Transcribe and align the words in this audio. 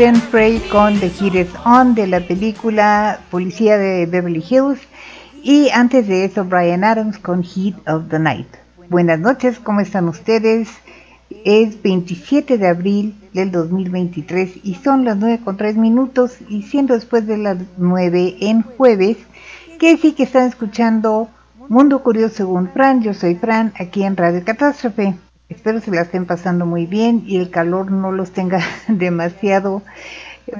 Glenn 0.00 0.16
Frey 0.16 0.58
con 0.72 0.98
The 0.98 1.10
Heat 1.10 1.34
is 1.34 1.48
On 1.66 1.94
de 1.94 2.06
la 2.06 2.20
película 2.20 3.20
Policía 3.30 3.76
de 3.76 4.06
Beverly 4.06 4.42
Hills 4.48 4.80
y 5.42 5.68
antes 5.74 6.08
de 6.08 6.24
eso 6.24 6.42
Brian 6.46 6.84
Adams 6.84 7.18
con 7.18 7.42
Heat 7.42 7.86
of 7.86 8.08
the 8.08 8.18
Night. 8.18 8.46
Buenas 8.88 9.20
noches, 9.20 9.58
¿cómo 9.58 9.80
están 9.80 10.08
ustedes? 10.08 10.70
Es 11.44 11.82
27 11.82 12.56
de 12.56 12.66
abril 12.66 13.14
del 13.34 13.50
2023 13.50 14.60
y 14.62 14.76
son 14.76 15.04
las 15.04 15.18
9 15.18 15.40
con 15.44 15.58
3 15.58 15.76
minutos 15.76 16.38
y 16.48 16.62
siendo 16.62 16.94
después 16.94 17.26
de 17.26 17.36
las 17.36 17.58
9 17.76 18.36
en 18.40 18.62
jueves, 18.62 19.18
que 19.78 19.98
sí 19.98 20.12
que 20.12 20.22
están 20.22 20.48
escuchando 20.48 21.28
Mundo 21.68 22.02
Curioso 22.02 22.36
según 22.36 22.70
Fran, 22.70 23.02
yo 23.02 23.12
soy 23.12 23.34
Fran, 23.34 23.74
aquí 23.78 24.02
en 24.04 24.16
Radio 24.16 24.42
Catástrofe. 24.46 25.14
Espero 25.50 25.80
se 25.80 25.90
la 25.90 26.02
estén 26.02 26.26
pasando 26.26 26.64
muy 26.64 26.86
bien 26.86 27.24
y 27.26 27.36
el 27.38 27.50
calor 27.50 27.90
no 27.90 28.12
los 28.12 28.30
tenga 28.30 28.60
demasiado 28.88 29.82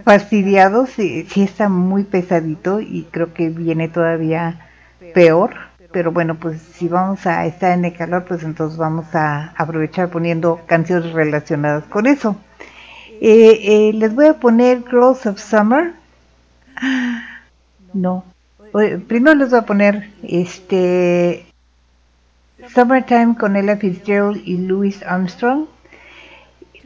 fastidiados. 0.04 0.90
Sí, 0.90 1.26
está 1.36 1.68
muy 1.68 2.02
pesadito 2.02 2.80
y 2.80 3.06
creo 3.10 3.32
que 3.32 3.48
viene 3.50 3.88
todavía 3.88 4.68
peor. 5.14 5.54
Pero 5.92 6.12
bueno, 6.12 6.36
pues 6.36 6.60
si 6.60 6.88
vamos 6.88 7.26
a 7.26 7.46
estar 7.46 7.72
en 7.72 7.84
el 7.84 7.96
calor, 7.96 8.24
pues 8.24 8.42
entonces 8.42 8.78
vamos 8.78 9.06
a 9.14 9.54
aprovechar 9.56 10.10
poniendo 10.10 10.60
canciones 10.66 11.12
relacionadas 11.12 11.84
con 11.84 12.06
eso. 12.06 12.36
Eh, 13.20 13.60
eh, 13.62 13.92
les 13.94 14.14
voy 14.14 14.26
a 14.26 14.34
poner 14.34 14.82
Girls 14.88 15.26
of 15.26 15.40
Summer. 15.40 15.92
No. 17.92 18.24
Primero 19.08 19.34
les 19.34 19.50
voy 19.50 19.58
a 19.58 19.66
poner 19.66 20.10
este 20.22 21.49
Summertime 22.68 23.36
con 23.36 23.56
Ella 23.56 23.76
Fitzgerald 23.76 24.42
y 24.44 24.58
Louis 24.58 25.02
Armstrong. 25.02 25.66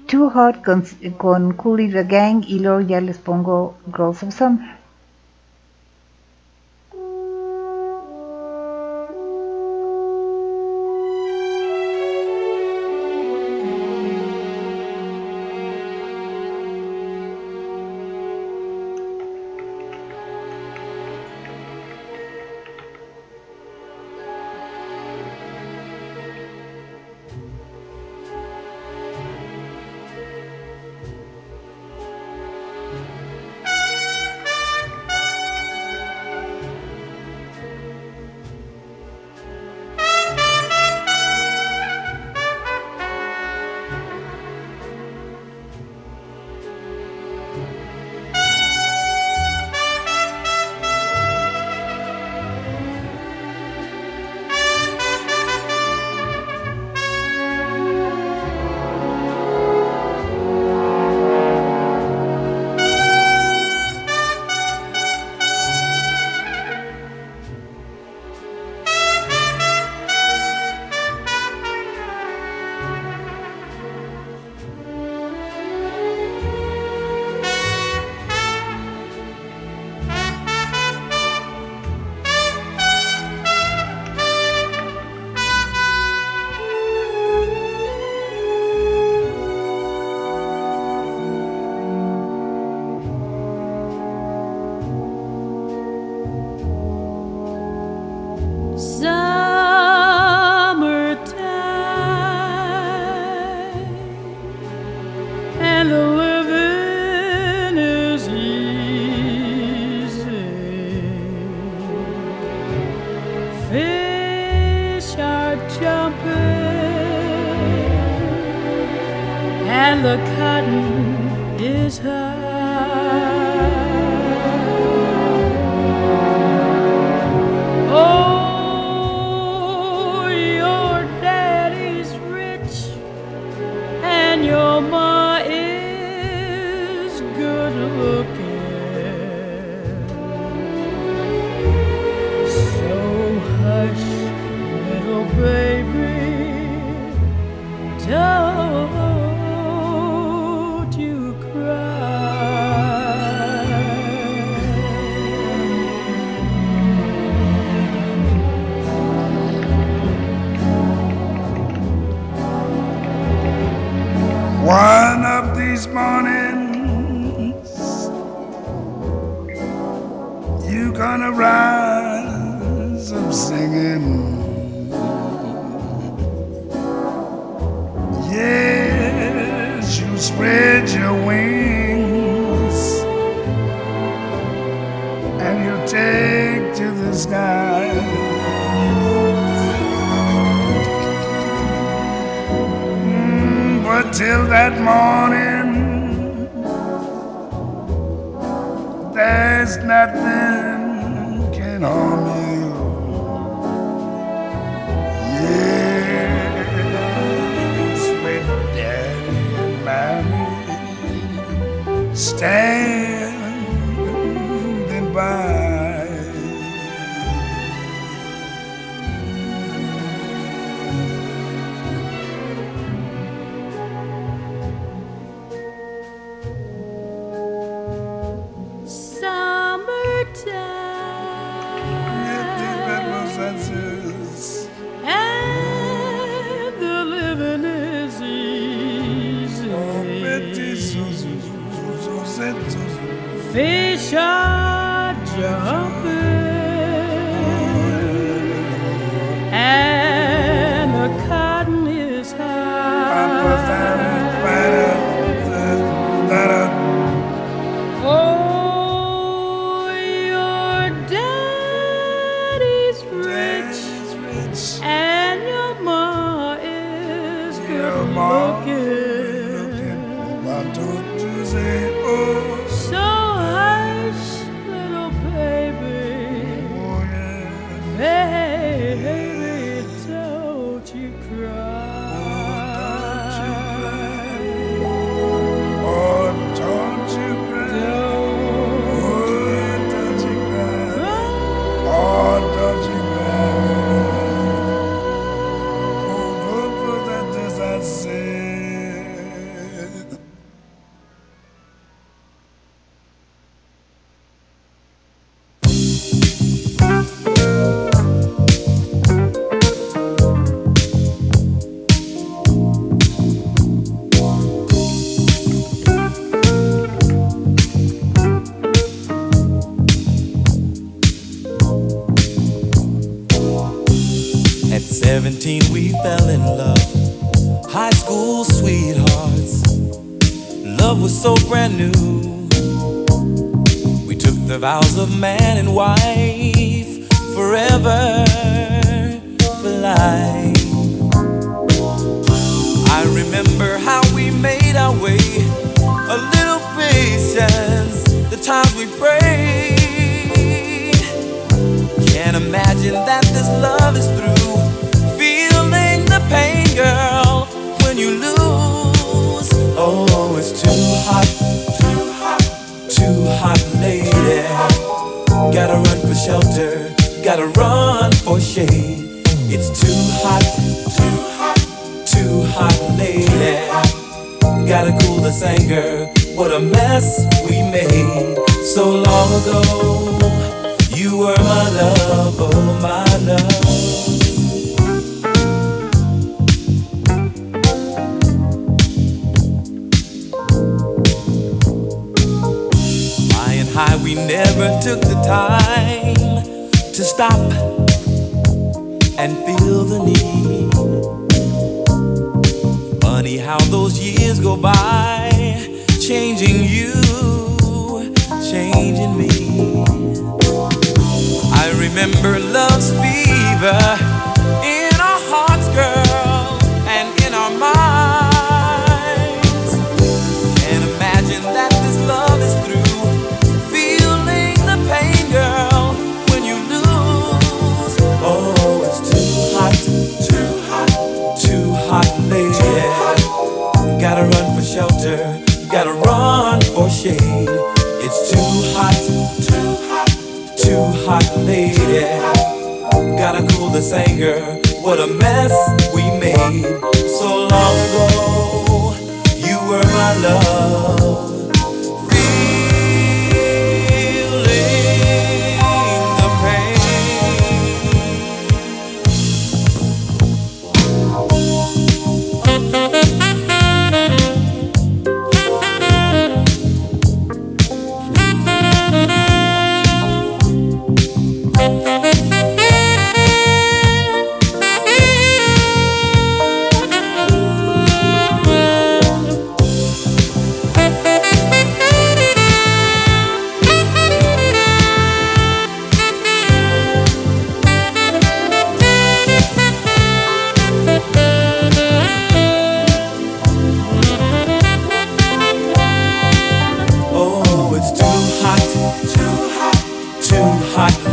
Too 0.07 0.31
Hot 0.31 0.63
con, 0.65 0.85
con 1.17 1.57
the 1.57 2.05
Gang 2.05 2.45
y 2.47 2.61
luego 2.61 2.81
ya 2.81 3.01
les 3.01 3.19
pongo 3.19 3.77
Girls 3.87 4.23
of 4.23 4.33
Summer. 4.33 4.84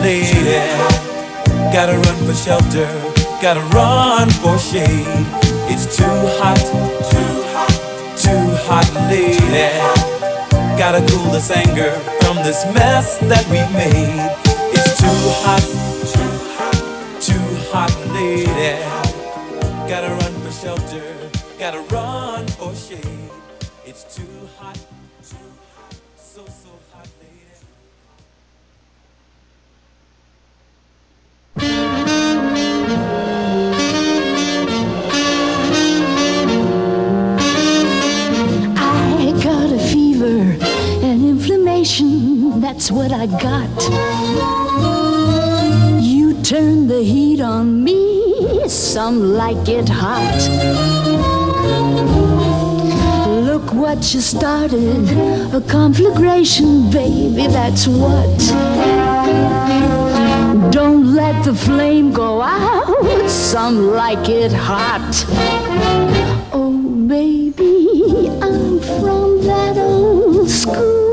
lady. 0.02 0.60
Gotta 1.72 1.94
run 1.94 2.18
for 2.26 2.34
shelter, 2.34 2.90
gotta 3.42 3.62
run 3.74 4.30
for 4.42 4.58
shade. 4.58 5.26
It's 5.72 5.96
too 5.96 6.18
hot, 6.40 6.60
too 7.12 7.32
hot, 7.54 7.74
too 8.18 8.46
hot, 8.68 8.88
lady. 9.10 9.70
Gotta 10.78 11.00
cool 11.10 11.32
this 11.32 11.52
anger 11.52 11.92
from 12.22 12.38
this 12.38 12.66
mess 12.74 13.20
that 13.30 13.46
we 13.54 13.62
made. 13.78 14.32
It's 14.74 15.00
too 15.00 15.22
hot, 15.44 15.64
too 16.14 16.34
hot, 16.58 16.78
too 17.22 17.48
hot, 17.72 17.94
lady. 18.14 18.82
Gotta 19.88 20.10
run 20.10 20.34
for 20.42 20.52
shelter, 20.52 21.30
gotta 21.60 21.82
run. 21.94 22.11
that's 42.72 42.90
what 42.90 43.12
I 43.12 43.26
got. 43.26 43.70
You 46.02 46.42
turn 46.42 46.88
the 46.88 47.04
heat 47.04 47.42
on 47.42 47.84
me, 47.84 48.70
some 48.70 49.34
like 49.34 49.68
it 49.68 49.90
hot. 49.90 50.40
Look 53.28 53.74
what 53.74 54.14
you 54.14 54.22
started, 54.22 55.04
a 55.54 55.60
conflagration, 55.68 56.90
baby, 56.90 57.48
that's 57.48 57.88
what. 57.88 58.38
Don't 60.72 61.14
let 61.14 61.44
the 61.44 61.54
flame 61.54 62.14
go 62.14 62.42
out, 62.42 63.30
some 63.30 63.92
like 63.92 64.30
it 64.30 64.54
hot. 64.54 65.26
Oh, 66.54 66.72
baby, 67.06 68.30
I'm 68.42 68.80
from 69.02 69.42
that 69.44 69.78
old 69.78 70.50
school. 70.50 71.11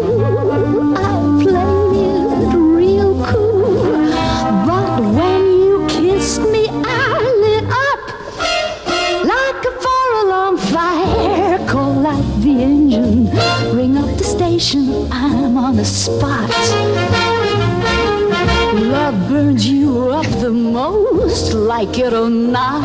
Up 14.59 14.63
station. 14.63 15.07
I'm 15.13 15.57
on 15.57 15.77
the 15.77 15.85
spot. 15.85 16.51
Love 18.75 19.29
burns 19.29 19.69
you 19.69 20.11
up 20.11 20.27
the 20.41 20.51
most, 20.51 21.53
like 21.55 21.99
it 21.99 22.13
or 22.13 22.29
not. 22.31 22.83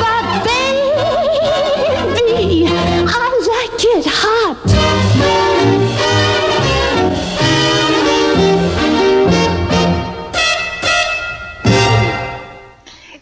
But 0.00 0.44
baby, 0.44 2.66
I 2.68 2.70
like 3.52 3.84
it 3.96 4.06
hot. 4.06 4.56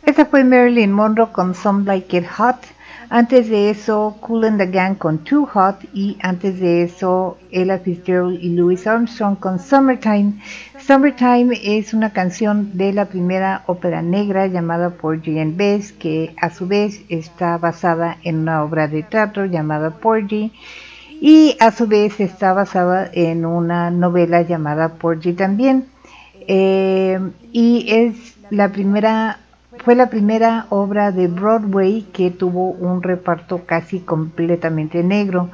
Esa 0.06 0.26
fue 0.26 0.44
Marilyn 0.44 0.92
Monroe 0.92 1.32
con 1.32 1.54
Some 1.54 1.84
Like 1.86 2.14
It 2.16 2.26
Hot. 2.38 2.73
Antes 3.16 3.48
de 3.48 3.70
eso, 3.70 4.16
Cool 4.22 4.44
and 4.44 4.58
the 4.58 4.66
Gang 4.66 4.96
con 4.96 5.18
Too 5.18 5.46
Hot. 5.46 5.76
Y 5.94 6.16
antes 6.20 6.58
de 6.58 6.82
eso, 6.82 7.38
Ella 7.52 7.78
Fitzgerald 7.78 8.42
y 8.42 8.48
Louis 8.48 8.84
Armstrong 8.88 9.36
con 9.36 9.60
Summertime. 9.60 10.32
Summertime 10.80 11.56
es 11.62 11.94
una 11.94 12.12
canción 12.12 12.76
de 12.76 12.92
la 12.92 13.04
primera 13.04 13.62
ópera 13.66 14.02
negra 14.02 14.48
llamada 14.48 14.90
Porgy 14.90 15.38
and 15.38 15.56
Bess, 15.56 15.92
que 15.92 16.34
a 16.40 16.50
su 16.50 16.66
vez 16.66 17.02
está 17.08 17.56
basada 17.56 18.18
en 18.24 18.38
una 18.38 18.64
obra 18.64 18.88
de 18.88 19.04
teatro 19.04 19.44
llamada 19.44 19.90
Porgy. 19.90 20.50
Y 21.20 21.56
a 21.60 21.70
su 21.70 21.86
vez 21.86 22.18
está 22.18 22.52
basada 22.52 23.08
en 23.12 23.46
una 23.46 23.92
novela 23.92 24.42
llamada 24.42 24.94
Porgy 24.94 25.34
también. 25.34 25.86
Eh, 26.48 27.20
y 27.52 27.86
es 27.88 28.34
la 28.50 28.70
primera 28.70 29.38
fue 29.78 29.94
la 29.94 30.08
primera 30.08 30.66
obra 30.70 31.12
de 31.12 31.26
Broadway 31.28 32.02
que 32.12 32.30
tuvo 32.30 32.70
un 32.70 33.02
reparto 33.02 33.64
casi 33.64 34.00
completamente 34.00 35.02
negro. 35.02 35.50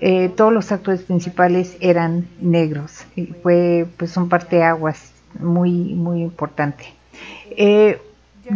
Eh, 0.00 0.28
todos 0.28 0.52
los 0.52 0.72
actores 0.72 1.02
principales 1.02 1.76
eran 1.80 2.26
negros. 2.40 3.04
Y 3.16 3.26
fue 3.26 3.86
pues 3.96 4.16
un 4.16 4.28
parteaguas 4.28 5.12
muy 5.38 5.94
muy 5.94 6.22
importante. 6.22 6.84
Eh, 7.50 8.00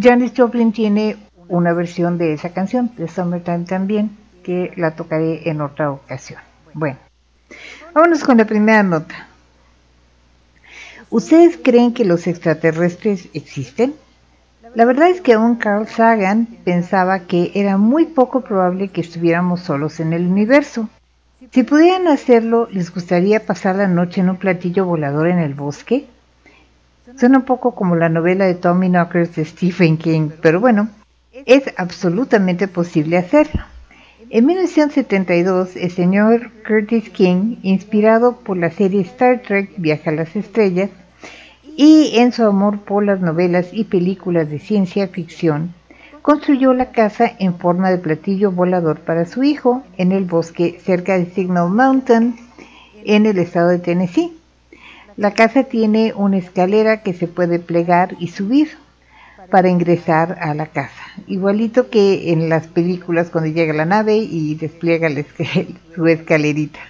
Janis 0.01 0.33
Joplin 0.37 0.73
tiene 0.73 1.17
una 1.49 1.73
versión 1.73 2.17
de 2.17 2.33
esa 2.33 2.51
canción, 2.51 2.93
de 2.97 3.09
Summertime 3.09 3.65
también, 3.65 4.17
que 4.45 4.73
la 4.77 4.93
tocaré 4.93 5.49
en 5.51 5.61
otra 5.61 5.91
ocasión. 5.91 6.41
Bueno, 6.73 6.99
vámonos 7.93 8.23
con 8.23 8.39
la 8.39 8.45
primera 8.45 8.83
nota. 8.83 9.27
¿Ustedes 11.11 11.59
creen 11.63 11.93
que 11.93 12.05
los 12.05 12.29
extraterrestres 12.29 13.29
existen? 13.35 13.95
La 14.75 14.85
verdad 14.85 15.11
es 15.11 15.21
que 15.21 15.33
aún 15.33 15.57
Carl 15.57 15.89
Sagan 15.89 16.47
pensaba 16.65 17.21
que 17.21 17.51
era 17.55 17.77
muy 17.77 18.07
poco 18.07 18.43
probable 18.43 18.89
que 18.89 19.01
estuviéramos 19.01 19.61
solos 19.61 19.99
en 19.99 20.13
el 20.13 20.27
universo. 20.27 20.89
Si 21.51 21.65
pudieran 21.65 22.07
hacerlo, 22.07 22.69
¿les 22.71 22.95
gustaría 22.95 23.45
pasar 23.45 23.77
la 23.77 23.89
noche 23.89 24.21
en 24.21 24.31
un 24.31 24.37
platillo 24.37 24.85
volador 24.85 25.27
en 25.29 25.41
el 25.41 25.55
bosque? 25.55 26.07
Suena 27.17 27.39
un 27.39 27.45
poco 27.45 27.75
como 27.75 27.97
la 27.97 28.09
novela 28.09 28.45
de 28.45 28.55
Tommy 28.55 28.89
Knockers 28.89 29.35
de 29.35 29.45
Stephen 29.45 29.99
King, 29.99 30.31
pero 30.41 30.61
bueno, 30.61 30.89
es 31.33 31.65
absolutamente 31.77 32.69
posible 32.69 33.19
hacerlo. 33.19 33.63
En 34.29 34.47
1972, 34.47 35.75
el 35.75 35.91
señor 35.91 36.53
Curtis 36.65 37.11
King, 37.11 37.57
inspirado 37.63 38.37
por 38.37 38.57
la 38.57 38.71
serie 38.71 39.01
Star 39.01 39.43
Trek 39.43 39.73
Viaja 39.77 40.11
a 40.11 40.15
las 40.15 40.37
Estrellas, 40.37 40.91
y 41.83 42.19
en 42.19 42.31
su 42.31 42.45
amor 42.45 42.81
por 42.81 43.07
las 43.07 43.23
novelas 43.23 43.69
y 43.73 43.85
películas 43.85 44.51
de 44.51 44.59
ciencia 44.59 45.09
ficción, 45.09 45.73
construyó 46.21 46.75
la 46.75 46.93
casa 46.93 47.33
en 47.39 47.55
forma 47.55 47.91
de 47.91 47.97
platillo 47.97 48.53
volador 48.53 49.01
para 49.01 49.25
su 49.25 49.43
hijo 49.45 49.83
en 49.97 50.13
el 50.13 50.27
bosque 50.27 50.79
cerca 50.85 51.17
de 51.17 51.25
Signal 51.31 51.71
Mountain, 51.71 52.37
en 53.07 53.25
el 53.25 53.39
estado 53.39 53.71
de 53.71 53.79
Tennessee. 53.79 54.37
La 55.17 55.33
casa 55.33 55.63
tiene 55.63 56.13
una 56.15 56.37
escalera 56.37 57.03
que 57.03 57.15
se 57.15 57.29
puede 57.29 57.59
plegar 57.59 58.15
y 58.19 58.29
subir 58.29 58.77
para 59.51 59.71
ingresar 59.71 60.37
a 60.39 60.53
la 60.53 60.67
casa, 60.67 61.01
igualito 61.29 61.89
que 61.89 62.31
en 62.31 62.51
las 62.51 62.67
películas 62.67 63.31
cuando 63.31 63.49
llega 63.49 63.73
la 63.73 63.87
nave 63.87 64.17
y 64.17 64.55
despliega 64.55 65.09
su 65.95 66.07
escalerita. 66.07 66.81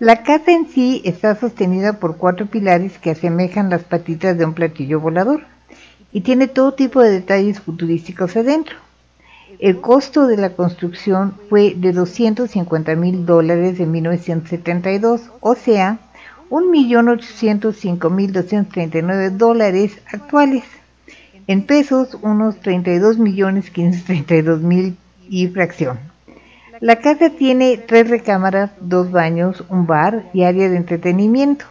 La 0.00 0.22
casa 0.22 0.52
en 0.52 0.68
sí 0.68 1.02
está 1.04 1.34
sostenida 1.36 1.92
por 1.94 2.16
cuatro 2.16 2.46
pilares 2.46 2.98
que 2.98 3.10
asemejan 3.10 3.70
las 3.70 3.84
patitas 3.84 4.36
de 4.36 4.44
un 4.44 4.54
platillo 4.54 4.98
volador 5.00 5.44
y 6.12 6.22
tiene 6.22 6.48
todo 6.48 6.74
tipo 6.74 7.00
de 7.02 7.10
detalles 7.10 7.60
futurísticos 7.60 8.36
adentro. 8.36 8.76
El 9.58 9.80
costo 9.80 10.26
de 10.26 10.36
la 10.36 10.50
construcción 10.50 11.34
fue 11.48 11.74
de 11.76 11.92
250 11.92 12.96
mil 12.96 13.24
dólares 13.26 13.78
en 13.78 13.92
1972, 13.92 15.30
o 15.40 15.54
sea, 15.54 15.98
1.805.239 16.50 19.30
dólares 19.30 19.98
actuales. 20.12 20.64
En 21.46 21.64
pesos, 21.66 22.18
unos 22.22 22.60
32.532.000 22.62 24.96
y 25.28 25.46
fracción. 25.48 25.98
La 26.84 26.96
casa 26.96 27.30
tiene 27.30 27.78
tres 27.78 28.10
recámaras, 28.10 28.70
dos 28.78 29.10
baños, 29.10 29.64
un 29.70 29.86
bar 29.86 30.24
y 30.34 30.42
área 30.42 30.68
de 30.68 30.76
entretenimiento. 30.76 31.64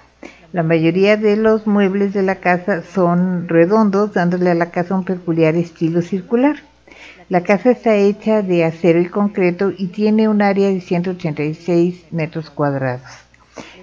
La 0.51 0.63
mayoría 0.63 1.17
de 1.17 1.35
los 1.35 1.67
muebles 1.67 2.13
de 2.13 2.23
la 2.23 2.37
casa 2.37 2.81
son 2.81 3.47
redondos, 3.47 4.13
dándole 4.13 4.49
a 4.49 4.55
la 4.55 4.71
casa 4.71 4.95
un 4.95 5.05
peculiar 5.05 5.53
estilo 5.53 6.01
circular. 6.01 6.55
La 7.29 7.43
casa 7.43 7.69
está 7.69 7.95
hecha 7.95 8.41
de 8.41 8.65
acero 8.65 8.99
y 8.99 9.05
concreto 9.05 9.71
y 9.77 9.89
tiene 9.89 10.27
un 10.29 10.41
área 10.41 10.69
de 10.69 10.81
186 10.81 12.05
metros 12.09 12.49
cuadrados. 12.49 13.03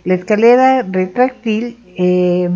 La 0.03 0.15
escalera 0.15 0.83
retráctil 0.83 1.79
eh, 1.97 2.51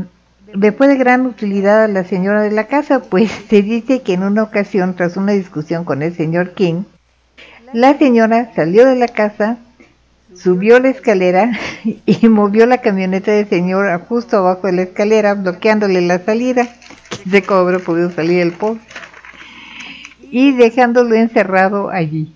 le 0.52 0.72
fue 0.72 0.88
de 0.88 0.96
gran 0.96 1.26
utilidad 1.26 1.84
a 1.84 1.88
la 1.88 2.02
señora 2.02 2.42
de 2.42 2.50
la 2.50 2.66
casa, 2.66 3.02
pues 3.02 3.30
se 3.48 3.62
dice 3.62 4.02
que 4.02 4.14
en 4.14 4.24
una 4.24 4.42
ocasión, 4.42 4.96
tras 4.96 5.16
una 5.16 5.30
discusión 5.30 5.84
con 5.84 6.02
el 6.02 6.12
señor 6.16 6.54
King, 6.54 6.82
la 7.74 7.98
señora 7.98 8.52
salió 8.54 8.86
de 8.86 8.94
la 8.94 9.08
casa, 9.08 9.58
subió 10.32 10.78
la 10.78 10.90
escalera 10.90 11.50
y 12.06 12.28
movió 12.28 12.66
la 12.66 12.78
camioneta 12.78 13.32
del 13.32 13.48
señor 13.48 14.00
justo 14.08 14.38
abajo 14.38 14.68
de 14.68 14.74
la 14.74 14.82
escalera, 14.82 15.34
bloqueándole 15.34 16.00
la 16.00 16.20
salida, 16.20 16.68
que 17.10 17.28
se 17.28 17.42
cobró, 17.42 17.80
pudo 17.80 18.12
salir 18.12 18.40
el 18.42 18.52
post, 18.52 18.80
y 20.30 20.52
dejándolo 20.52 21.16
encerrado 21.16 21.90
allí. 21.90 22.32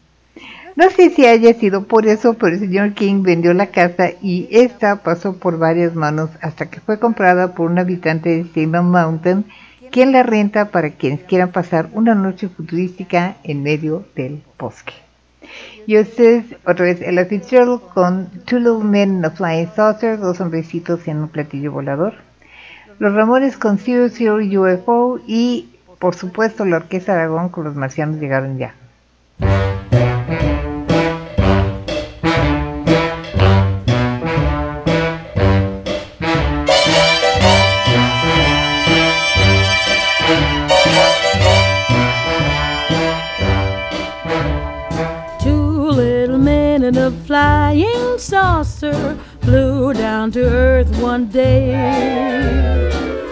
No 0.75 0.91
sé 0.91 1.11
si 1.11 1.25
haya 1.25 1.55
sido 1.55 1.85
por 1.85 2.09
eso, 2.09 2.35
pero 2.35 2.55
el 2.55 2.61
señor 2.61 2.95
King 2.95 3.23
vendió 3.23 3.55
la 3.55 3.67
casa 3.69 4.11
y 4.21 4.49
esta 4.51 5.05
pasó 5.05 5.37
por 5.37 5.57
varias 5.57 5.95
manos 5.95 6.31
hasta 6.41 6.69
que 6.69 6.81
fue 6.81 6.99
comprada 6.99 7.55
por 7.55 7.71
un 7.71 7.79
habitante 7.79 8.29
de 8.31 8.45
Signal 8.53 8.85
Mountain, 8.85 9.45
quien 9.93 10.11
la 10.11 10.25
renta 10.25 10.73
para 10.73 10.91
quienes 10.91 11.23
quieran 11.23 11.53
pasar 11.53 11.91
una 11.93 12.17
noche 12.17 12.49
futurística 12.49 13.37
en 13.45 13.63
medio 13.63 14.05
del 14.17 14.43
bosque. 14.59 15.08
Ustedes, 15.97 16.45
otra 16.67 16.85
vez, 16.85 17.01
el 17.01 17.25
Fitzgerald 17.25 17.81
con 17.95 18.27
Two 18.45 18.59
Little 18.59 18.85
Men 18.85 19.19
in 19.19 19.25
a 19.25 19.31
Flying 19.31 19.71
Saucer, 19.75 20.19
dos 20.19 20.39
hombrecitos 20.39 21.09
en 21.09 21.17
un 21.17 21.29
platillo 21.31 21.73
volador. 21.73 22.13
Los 22.99 23.15
Ramones 23.15 23.57
con 23.57 23.79
Zero 23.79 24.11
Zero 24.11 24.37
UFO 24.37 25.19
y, 25.27 25.71
por 25.99 26.15
supuesto, 26.15 26.67
la 26.67 26.77
Orquesta 26.77 27.15
Aragón 27.15 27.49
con 27.49 27.65
los 27.65 27.75
marcianos 27.75 28.21
llegaron 28.21 28.59
ya. 28.59 28.75
Flying 47.49 48.19
saucer 48.19 49.17
flew 49.41 49.95
down 49.95 50.31
to 50.31 50.43
earth 50.45 50.91
one 51.01 51.25
day. 51.29 51.73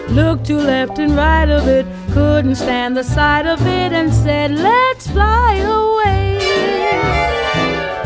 Looked 0.09 0.47
to 0.47 0.57
left 0.57 0.99
and 0.99 1.15
right 1.15 1.51
of 1.59 1.69
it, 1.69 1.85
couldn't 2.15 2.55
stand 2.55 2.97
the 2.97 3.05
sight 3.05 3.47
of 3.47 3.61
it, 3.61 3.93
and 3.93 4.11
said, 4.13 4.51
Let's 4.53 5.07
fly 5.09 5.57
away. 5.57 6.39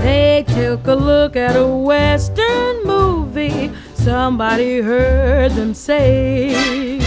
They 0.07 0.45
took 0.49 0.85
a 0.89 0.95
look 0.95 1.37
at 1.37 1.55
a 1.55 1.67
western 1.67 2.75
movie 2.85 3.71
Somebody 3.95 4.81
heard 4.81 5.53
them 5.53 5.75
say, 5.75 6.99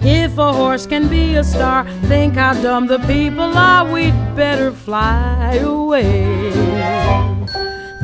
If 0.00 0.36
a 0.38 0.52
horse 0.52 0.86
can 0.86 1.08
be 1.08 1.36
a 1.36 1.44
star, 1.44 1.84
think 2.10 2.34
how 2.34 2.54
dumb 2.54 2.86
the 2.88 2.98
people 3.14 3.52
are, 3.68 3.84
we'd 3.92 4.18
better 4.34 4.72
fly 4.72 5.60
away. 5.62 6.49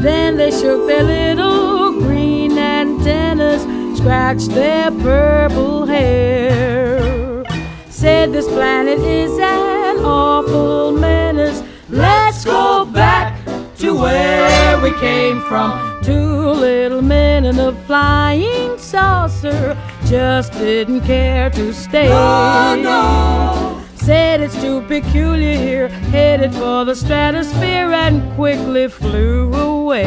Then 0.06 0.36
they 0.36 0.52
shook 0.52 0.86
their 0.86 1.02
little 1.02 1.90
green 2.00 2.56
antennas, 2.56 3.62
scratched 3.98 4.50
their 4.50 4.92
purple 4.92 5.84
hair. 5.84 7.44
Said 7.90 8.32
this 8.32 8.46
planet 8.46 9.00
is 9.00 9.32
an 9.32 9.96
awful 10.04 10.92
menace. 10.92 11.60
Let's 11.88 12.44
go 12.44 12.84
back 12.84 13.44
to 13.78 13.96
where 13.96 14.80
we 14.80 14.92
came 15.00 15.40
from. 15.48 16.00
Two 16.04 16.50
little 16.50 17.02
men 17.02 17.44
in 17.44 17.58
a 17.58 17.72
flying 17.88 18.78
saucer 18.78 19.76
just 20.04 20.52
didn't 20.52 21.00
care 21.00 21.50
to 21.50 21.74
stay. 21.74 22.10
No, 22.10 22.76
no. 22.80 23.75
Said 24.06 24.40
it's 24.40 24.54
too 24.60 24.82
peculiar 24.82 25.56
here, 25.58 25.88
headed 25.88 26.54
for 26.54 26.84
the 26.84 26.94
stratosphere 26.94 27.92
and 27.92 28.22
quickly 28.36 28.86
flew 28.86 29.52
away. 29.52 30.04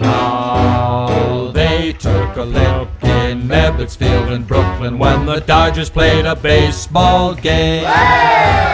Now 0.00 1.50
they 1.52 1.92
took 1.92 2.36
a 2.38 2.42
look 2.42 2.88
in 3.02 3.42
Ebbets 3.42 3.94
Field 3.94 4.30
in 4.30 4.44
Brooklyn 4.44 4.98
when 4.98 5.26
the 5.26 5.40
Dodgers 5.40 5.90
played 5.90 6.24
a 6.24 6.34
baseball 6.34 7.34
game. 7.34 7.84
Heard 7.84 8.65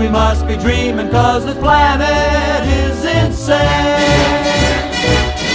we 0.00 0.08
must 0.08 0.46
be 0.48 0.56
dreaming 0.56 1.10
cause 1.10 1.44
the 1.44 1.54
planet 1.56 2.66
is 2.66 3.04
insane. 3.04 3.60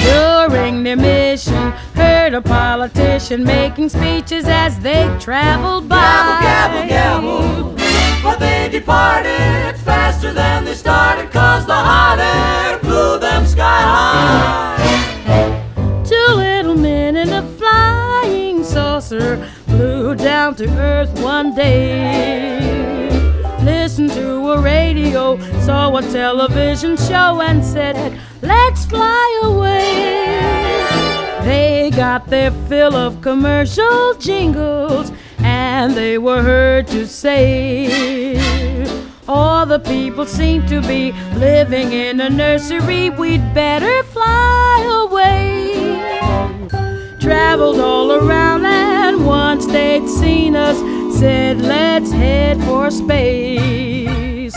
During 0.03 0.83
their 0.83 0.95
mission, 0.95 1.71
heard 1.95 2.35
a 2.35 2.41
politician 2.41 3.43
making 3.43 3.89
speeches 3.89 4.45
as 4.47 4.77
they 4.79 5.03
traveled 5.19 5.89
by. 5.89 5.97
Gabble, 6.41 6.87
gabble, 6.87 7.41
gabble. 7.41 7.75
But 8.21 8.39
they 8.39 8.69
departed 8.69 9.79
faster 9.79 10.31
than 10.31 10.63
they 10.63 10.75
started 10.75 11.31
cause 11.31 11.65
the 11.65 11.73
hot 11.73 12.19
air 12.19 12.77
blew 12.79 13.17
them 13.17 13.47
sky 13.47 13.81
high. 13.95 14.75
Two 16.05 16.35
little 16.35 16.75
men 16.75 17.15
in 17.15 17.29
a 17.29 17.41
flying 17.57 18.63
saucer 18.63 19.43
flew 19.65 20.13
down 20.13 20.53
to 20.57 20.69
earth 20.77 21.19
one 21.19 21.55
day. 21.55 23.04
Listened 23.95 24.19
to 24.19 24.51
a 24.51 24.59
radio, 24.59 25.39
saw 25.61 25.95
a 25.95 26.01
television 26.01 26.97
show, 26.97 27.39
and 27.39 27.63
said, 27.63 28.19
Let's 28.41 28.83
fly 28.83 29.41
away. 29.45 30.83
They 31.45 31.91
got 31.95 32.27
their 32.27 32.51
fill 32.67 32.93
of 32.93 33.21
commercial 33.21 34.15
jingles, 34.15 35.13
and 35.37 35.93
they 35.93 36.17
were 36.17 36.43
heard 36.43 36.87
to 36.87 37.07
say, 37.07 38.35
All 39.29 39.65
the 39.65 39.79
people 39.79 40.25
seem 40.25 40.65
to 40.65 40.81
be 40.81 41.13
living 41.37 41.93
in 41.93 42.19
a 42.19 42.29
nursery, 42.29 43.11
we'd 43.11 43.53
better 43.53 44.03
fly 44.03 45.05
away 45.07 45.45
traveled 47.21 47.79
all 47.79 48.11
around 48.11 48.63
and 48.67 49.25
once 49.25 49.65
they'd 49.65 50.07
seen 50.07 50.55
us 50.55 50.79
said 51.19 51.61
let's 51.61 52.11
head 52.11 52.61
for 52.65 52.91
space. 52.91 54.55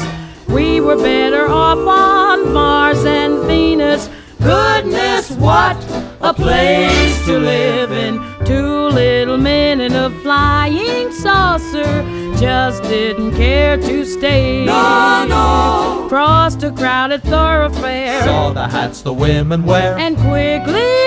We 0.49 0.81
were 0.81 0.97
better 0.97 1.47
off 1.47 1.79
on 1.79 2.53
mars 2.53 3.05
and 3.05 3.45
venus. 3.47 4.11
Goodness 4.43 5.31
what 5.33 5.77
a 6.21 6.35
place 6.35 7.25
to 7.27 7.39
live 7.39 7.93
in. 7.93 8.15
Two 8.45 8.89
little 8.89 9.39
men 9.39 9.81
in 9.81 9.93
a 9.95 10.11
flying 10.23 11.13
saucer 11.13 12.03
just 12.39 12.83
didn't 12.85 13.33
care 13.33 13.77
to 13.77 14.05
stay. 14.05 14.65
No, 14.65 15.27
no. 15.29 16.07
crossed 16.09 16.63
a 16.65 16.73
crowded 16.73 17.23
thoroughfare. 17.23 18.23
Saw 18.25 18.53
the 18.53 18.67
hats 18.67 19.03
the 19.03 19.13
women 19.13 19.65
wear. 19.65 19.97
and 19.97 20.17
quickly 20.17 20.98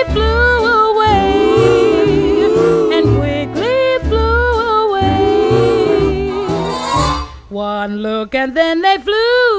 One 7.62 7.98
look 7.98 8.34
and 8.34 8.56
then 8.56 8.82
they 8.82 8.98
flew 8.98 9.51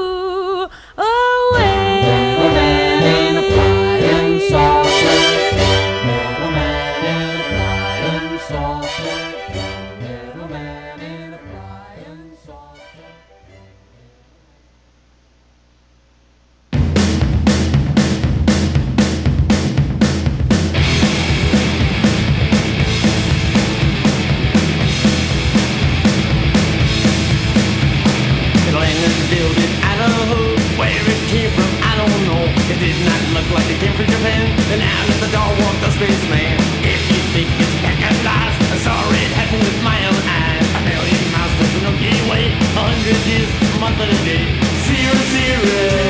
don't 35.30 35.78
just 35.82 35.98
face 35.98 36.24
If 36.82 37.02
you 37.10 37.20
think 37.30 37.48
it's 37.62 37.76
I 38.74 38.78
saw 38.82 38.98
it 39.22 39.30
happen 39.38 39.60
with 39.60 39.80
my 39.84 39.98
own 40.10 40.22
eyes. 40.26 40.66
A 40.74 40.80
million 40.82 41.22
miles 41.30 41.54
A 42.50 42.82
hundred 42.82 43.20
years, 43.26 43.50
and 43.70 43.80
Zero, 44.86 45.14
zero. 45.30 46.03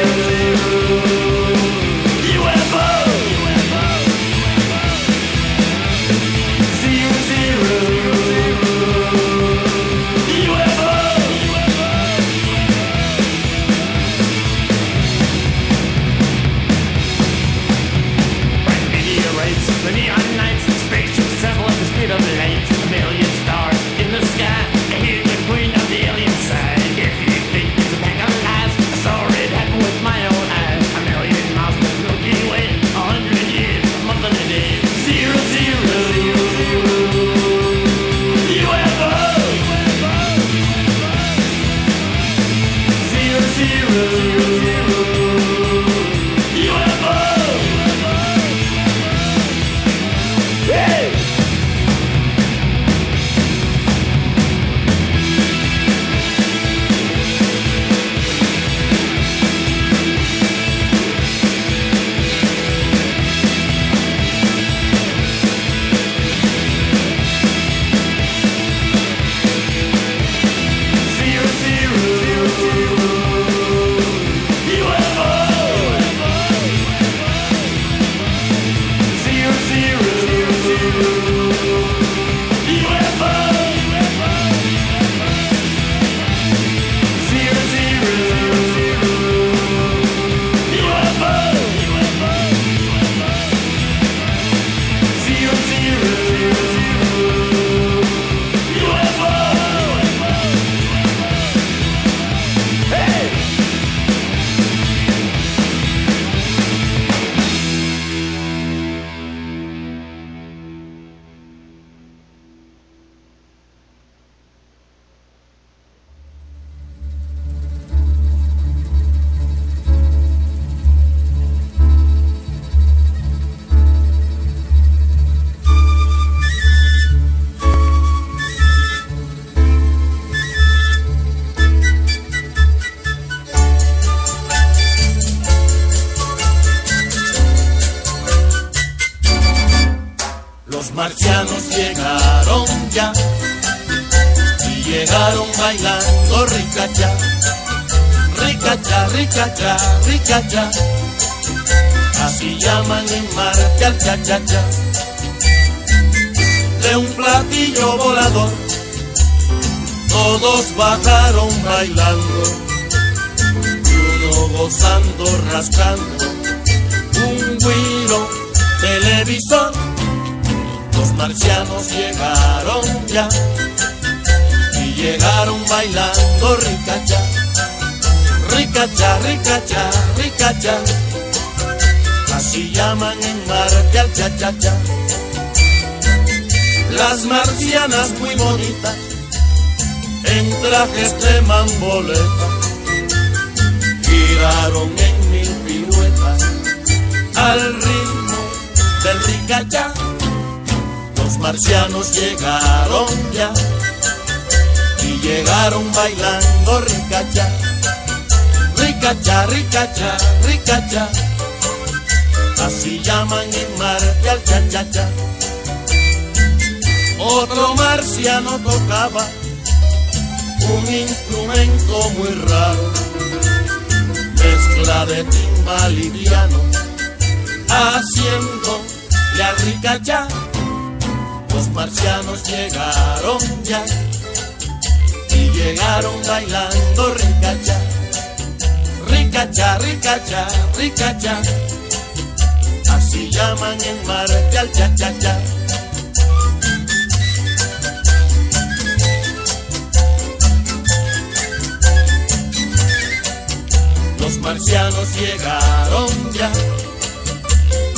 Los 254.25 254.39
marcianos 254.39 255.15
llegaron 255.17 256.09
ya 256.33 256.51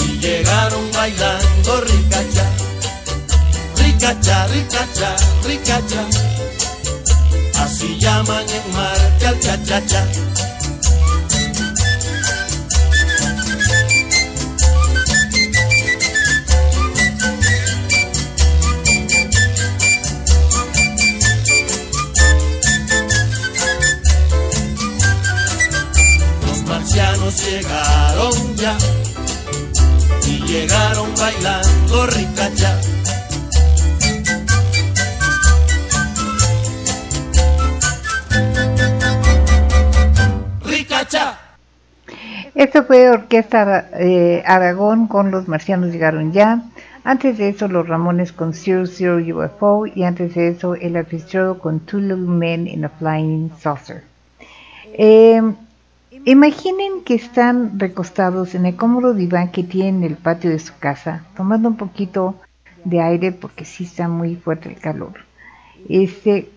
y 0.09 0.19
llegaron 0.19 0.91
bailando 0.93 1.81
ricacha 1.83 2.45
ricacha, 3.77 4.47
ricacha, 4.49 5.17
ricacha. 5.45 6.05
Así 7.63 7.97
llaman 8.01 8.45
en 8.49 8.73
Marte 8.75 9.27
al 9.27 9.39
cha 9.39 9.63
cha 9.63 9.87
cha. 9.87 10.46
Marcianos 27.27 27.45
llegaron 27.45 28.57
ya 28.57 28.77
y 30.27 30.45
llegaron 30.47 31.09
bailando 31.19 32.07
ricacha. 32.07 32.81
Esto 42.55 42.85
fue 42.85 43.11
Orquesta 43.11 43.91
eh, 43.93 44.43
Aragón 44.47 45.09
con 45.09 45.31
Los 45.31 45.47
Marcianos 45.47 45.93
Llegaron 45.93 46.33
Ya. 46.33 46.63
Antes 47.05 47.37
de 47.39 47.51
eso, 47.51 47.69
Los 47.69 47.87
Ramones 47.87 48.33
con 48.33 48.55
Zero 48.55 48.87
Zero 48.87 49.17
UFO. 49.17 49.87
Y 49.87 50.05
antes 50.05 50.35
de 50.35 50.49
eso, 50.49 50.75
El 50.75 51.05
Fitzgerald 51.05 51.59
con 51.59 51.81
Two 51.81 52.01
Little 52.01 52.17
Men 52.17 52.67
in 52.67 52.85
a 52.85 52.89
Flying 52.89 53.51
Saucer. 53.61 54.05
Eh, 54.95 55.43
imaginen 56.25 57.03
que 57.05 57.15
están 57.15 57.79
recostados 57.79 58.55
en 58.55 58.67
el 58.67 58.77
cómodo 58.77 59.15
diván 59.15 59.51
que 59.51 59.65
tienen 59.65 59.97
en 59.97 60.05
el 60.05 60.17
patio 60.17 60.51
de 60.51 60.59
su 60.59 60.77
casa, 60.79 61.25
tomando 61.37 61.69
un 61.69 61.77
poquito 61.77 62.37
de 62.85 63.01
aire 63.01 63.33
porque 63.33 63.65
sí 63.65 63.85
está 63.85 64.09
muy 64.09 64.37
fuerte 64.37 64.69
el 64.69 64.79
calor. 64.79 65.15
Este, 65.89 66.49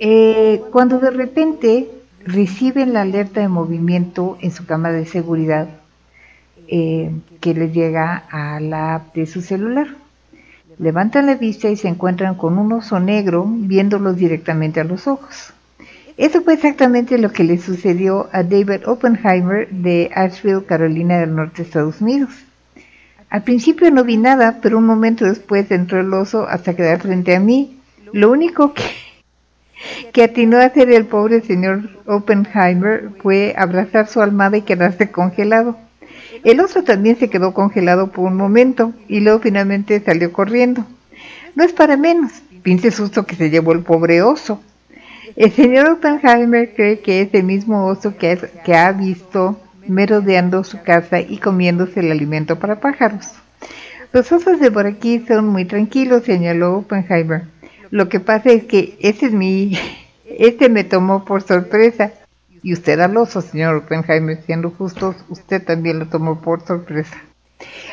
eh, 0.00 0.62
cuando 0.70 0.98
de 0.98 1.10
repente 1.10 1.90
reciben 2.24 2.92
la 2.92 3.02
alerta 3.02 3.40
de 3.40 3.48
movimiento 3.48 4.38
en 4.40 4.50
su 4.50 4.66
cámara 4.66 4.94
de 4.94 5.06
seguridad 5.06 5.68
eh, 6.68 7.10
que 7.40 7.54
les 7.54 7.72
llega 7.72 8.24
a 8.30 8.60
la 8.60 8.96
app 8.96 9.14
de 9.14 9.26
su 9.26 9.40
celular. 9.40 9.88
Levantan 10.78 11.26
la 11.26 11.34
vista 11.34 11.68
y 11.70 11.76
se 11.76 11.88
encuentran 11.88 12.34
con 12.34 12.58
un 12.58 12.72
oso 12.72 13.00
negro 13.00 13.44
viéndolos 13.48 14.16
directamente 14.16 14.80
a 14.80 14.84
los 14.84 15.06
ojos. 15.06 15.52
Eso 16.18 16.42
fue 16.42 16.54
exactamente 16.54 17.16
lo 17.16 17.32
que 17.32 17.44
le 17.44 17.58
sucedió 17.58 18.28
a 18.32 18.42
David 18.42 18.86
Oppenheimer 18.86 19.68
de 19.70 20.10
Asheville, 20.14 20.66
Carolina 20.66 21.18
del 21.18 21.34
Norte, 21.34 21.62
Estados 21.62 22.00
Unidos. 22.02 22.30
Al 23.30 23.44
principio 23.44 23.90
no 23.90 24.04
vi 24.04 24.16
nada, 24.16 24.58
pero 24.60 24.78
un 24.78 24.84
momento 24.84 25.24
después 25.24 25.70
entró 25.70 26.00
el 26.00 26.12
oso 26.12 26.46
hasta 26.48 26.74
quedar 26.74 27.00
frente 27.00 27.34
a 27.36 27.40
mí. 27.40 27.78
Lo 28.12 28.30
único 28.30 28.74
que 28.74 28.82
que 30.12 30.24
atinó 30.24 30.58
a 30.58 30.64
hacer 30.64 30.90
el 30.90 31.06
pobre 31.06 31.40
señor 31.40 31.88
Oppenheimer 32.06 33.10
fue 33.22 33.54
abrazar 33.56 34.08
su 34.08 34.20
almada 34.20 34.56
y 34.56 34.62
quedarse 34.62 35.10
congelado. 35.10 35.76
El 36.44 36.60
oso 36.60 36.82
también 36.82 37.16
se 37.16 37.30
quedó 37.30 37.52
congelado 37.52 38.10
por 38.10 38.26
un 38.26 38.36
momento 38.36 38.92
y 39.08 39.20
luego 39.20 39.40
finalmente 39.40 40.00
salió 40.00 40.32
corriendo. 40.32 40.84
No 41.54 41.64
es 41.64 41.72
para 41.72 41.96
menos, 41.96 42.32
pinche 42.62 42.90
susto 42.90 43.26
que 43.26 43.36
se 43.36 43.50
llevó 43.50 43.72
el 43.72 43.82
pobre 43.82 44.22
oso. 44.22 44.60
El 45.38 45.52
señor 45.52 45.88
Oppenheimer 45.88 46.74
cree 46.74 46.98
que 46.98 47.20
es 47.20 47.32
el 47.32 47.44
mismo 47.44 47.86
oso 47.86 48.16
que, 48.16 48.36
ha 48.74 48.90
visto 48.90 49.56
merodeando 49.86 50.64
su 50.64 50.82
casa 50.82 51.20
y 51.20 51.38
comiéndose 51.38 52.00
el 52.00 52.10
alimento 52.10 52.58
para 52.58 52.80
pájaros. 52.80 53.34
Los 54.12 54.32
osos 54.32 54.58
de 54.58 54.72
por 54.72 54.86
aquí 54.86 55.24
son 55.28 55.46
muy 55.46 55.64
tranquilos, 55.64 56.24
señaló 56.24 56.78
Oppenheimer. 56.78 57.44
Lo 57.90 58.08
que 58.08 58.18
pasa 58.18 58.50
es 58.50 58.64
que 58.64 58.98
ese 58.98 59.26
es 59.26 59.32
mi, 59.32 59.78
este 60.26 60.68
me 60.68 60.82
tomó 60.82 61.24
por 61.24 61.42
sorpresa. 61.42 62.10
Y 62.64 62.72
usted 62.72 62.98
al 62.98 63.16
oso, 63.16 63.40
señor 63.40 63.76
Oppenheimer, 63.76 64.42
siendo 64.42 64.72
justos, 64.72 65.14
usted 65.28 65.64
también 65.64 66.00
lo 66.00 66.06
tomó 66.06 66.40
por 66.40 66.66
sorpresa. 66.66 67.16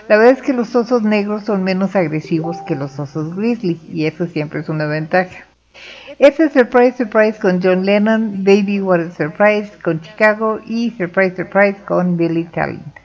La 0.10 0.18
verdad 0.18 0.34
es 0.34 0.42
que 0.42 0.54
los 0.54 0.76
osos 0.76 1.04
negros 1.04 1.44
son 1.44 1.64
menos 1.64 1.96
agresivos 1.96 2.58
que 2.66 2.74
los 2.74 2.98
osos 2.98 3.36
grizzly 3.36 3.80
y 3.88 4.08
eso 4.08 4.26
siempre 4.26 4.62
es 4.62 4.70
una 4.70 4.88
ventaja. 4.88 5.46
Este 6.17 6.45
es 6.45 6.54
Surprise 6.54 6.95
Surprise 6.95 7.38
con 7.39 7.62
John 7.62 7.86
Lennon, 7.86 8.41
Baby 8.45 8.80
What 8.80 9.01
a 9.01 9.12
Surprise 9.12 9.69
con 9.84 9.99
Chicago 9.99 10.62
y 10.65 10.91
Surprise 10.91 11.36
Surprise 11.36 11.78
con 11.86 12.15
Billy 12.15 12.45
Talent. 12.45 12.95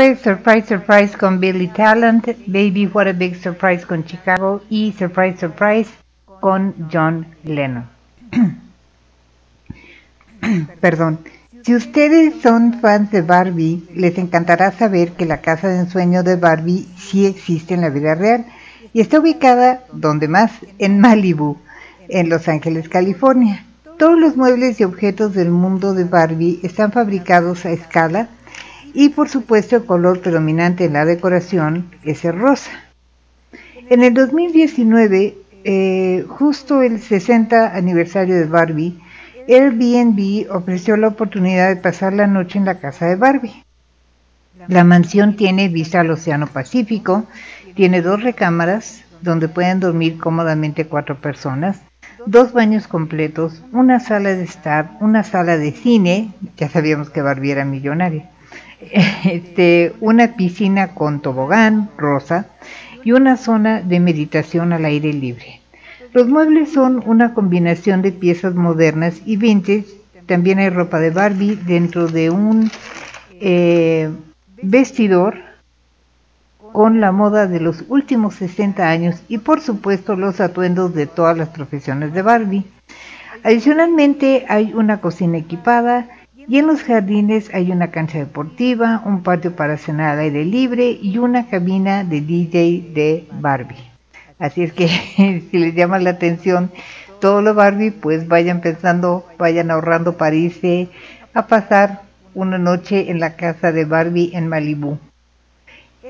Surprise 0.00 0.66
Surprise 0.66 1.14
con 1.14 1.40
Billy 1.40 1.68
Talent, 1.68 2.24
Baby 2.46 2.86
What 2.86 3.08
a 3.08 3.12
Big 3.12 3.36
Surprise 3.36 3.84
con 3.84 4.02
Chicago 4.02 4.62
y 4.70 4.94
Surprise 4.98 5.38
Surprise 5.38 5.90
con 6.40 6.74
John 6.90 7.26
Lennon. 7.44 7.84
Perdón. 10.80 11.18
Si 11.64 11.74
ustedes 11.74 12.40
son 12.40 12.80
fans 12.80 13.10
de 13.10 13.20
Barbie, 13.20 13.86
les 13.94 14.16
encantará 14.16 14.72
saber 14.72 15.12
que 15.12 15.26
la 15.26 15.42
casa 15.42 15.68
de 15.68 15.80
ensueño 15.80 16.22
de 16.22 16.36
Barbie 16.36 16.88
sí 16.96 17.26
existe 17.26 17.74
en 17.74 17.82
la 17.82 17.90
vida 17.90 18.14
real 18.14 18.46
y 18.94 19.02
está 19.02 19.20
ubicada, 19.20 19.82
donde 19.92 20.28
más, 20.28 20.50
en 20.78 20.98
Malibu, 20.98 21.58
en 22.08 22.30
Los 22.30 22.48
Ángeles, 22.48 22.88
California. 22.88 23.66
Todos 23.98 24.18
los 24.18 24.34
muebles 24.34 24.80
y 24.80 24.84
objetos 24.84 25.34
del 25.34 25.50
mundo 25.50 25.92
de 25.92 26.04
Barbie 26.04 26.58
están 26.62 26.90
fabricados 26.90 27.66
a 27.66 27.70
escala 27.70 28.30
y 28.94 29.10
por 29.10 29.28
supuesto 29.28 29.76
el 29.76 29.84
color 29.84 30.20
predominante 30.20 30.84
en 30.84 30.94
la 30.94 31.04
decoración 31.04 31.90
es 32.04 32.24
el 32.24 32.38
rosa. 32.38 32.70
En 33.88 34.02
el 34.02 34.14
2019, 34.14 35.36
eh, 35.64 36.24
justo 36.28 36.82
el 36.82 37.00
60 37.00 37.74
aniversario 37.74 38.36
de 38.36 38.46
Barbie, 38.46 38.98
Airbnb 39.48 40.50
ofreció 40.50 40.96
la 40.96 41.08
oportunidad 41.08 41.68
de 41.68 41.76
pasar 41.76 42.12
la 42.12 42.26
noche 42.26 42.58
en 42.58 42.64
la 42.64 42.78
casa 42.78 43.06
de 43.06 43.16
Barbie. 43.16 43.64
La 44.68 44.84
mansión 44.84 45.36
tiene 45.36 45.68
vista 45.68 46.00
al 46.00 46.10
Océano 46.10 46.46
Pacífico, 46.46 47.24
tiene 47.74 48.02
dos 48.02 48.22
recámaras 48.22 49.02
donde 49.22 49.48
pueden 49.48 49.80
dormir 49.80 50.18
cómodamente 50.18 50.86
cuatro 50.86 51.20
personas, 51.20 51.80
dos 52.26 52.52
baños 52.52 52.86
completos, 52.86 53.62
una 53.72 54.00
sala 54.00 54.30
de 54.30 54.44
estar, 54.44 54.92
una 55.00 55.24
sala 55.24 55.56
de 55.56 55.72
cine, 55.72 56.32
ya 56.56 56.68
sabíamos 56.68 57.10
que 57.10 57.22
Barbie 57.22 57.52
era 57.52 57.64
millonaria, 57.64 58.30
este, 59.24 59.92
una 60.00 60.36
piscina 60.36 60.94
con 60.94 61.20
tobogán 61.20 61.90
rosa 61.96 62.46
y 63.04 63.12
una 63.12 63.36
zona 63.36 63.80
de 63.80 64.00
meditación 64.00 64.72
al 64.72 64.84
aire 64.84 65.12
libre. 65.12 65.60
Los 66.12 66.28
muebles 66.28 66.72
son 66.72 67.02
una 67.06 67.34
combinación 67.34 68.02
de 68.02 68.12
piezas 68.12 68.54
modernas 68.54 69.20
y 69.24 69.36
vintage. 69.36 69.86
También 70.26 70.58
hay 70.58 70.70
ropa 70.70 70.98
de 70.98 71.10
Barbie 71.10 71.56
dentro 71.56 72.08
de 72.08 72.30
un 72.30 72.70
eh, 73.40 74.10
vestidor 74.62 75.38
con 76.72 77.00
la 77.00 77.12
moda 77.12 77.46
de 77.46 77.60
los 77.60 77.84
últimos 77.88 78.34
60 78.36 78.88
años 78.88 79.22
y 79.28 79.38
por 79.38 79.60
supuesto 79.60 80.16
los 80.16 80.40
atuendos 80.40 80.94
de 80.94 81.06
todas 81.06 81.36
las 81.36 81.48
profesiones 81.48 82.12
de 82.12 82.22
Barbie. 82.22 82.64
Adicionalmente 83.42 84.44
hay 84.48 84.72
una 84.74 85.00
cocina 85.00 85.38
equipada 85.38 86.08
y 86.48 86.58
en 86.58 86.66
los 86.66 86.82
jardines 86.82 87.52
hay 87.54 87.70
una 87.70 87.90
cancha 87.90 88.18
deportiva, 88.18 89.02
un 89.04 89.22
patio 89.22 89.54
para 89.54 89.76
cenar 89.76 90.12
al 90.12 90.20
aire 90.20 90.44
libre 90.44 90.98
y 91.00 91.18
una 91.18 91.46
cabina 91.46 92.04
de 92.04 92.20
DJ 92.20 92.90
de 92.94 93.26
Barbie. 93.32 93.90
Así 94.38 94.62
es 94.62 94.72
que 94.72 94.88
si 95.50 95.58
les 95.58 95.74
llama 95.74 95.98
la 95.98 96.10
atención 96.10 96.70
todo 97.20 97.42
lo 97.42 97.54
Barbie, 97.54 97.90
pues 97.90 98.26
vayan 98.26 98.60
pensando, 98.60 99.26
vayan 99.38 99.70
ahorrando 99.70 100.16
para 100.16 100.34
irse 100.34 100.88
a 101.34 101.46
pasar 101.46 102.02
una 102.34 102.58
noche 102.58 103.10
en 103.10 103.20
la 103.20 103.36
casa 103.36 103.72
de 103.72 103.84
Barbie 103.84 104.30
en 104.34 104.48
Malibu. 104.48 104.98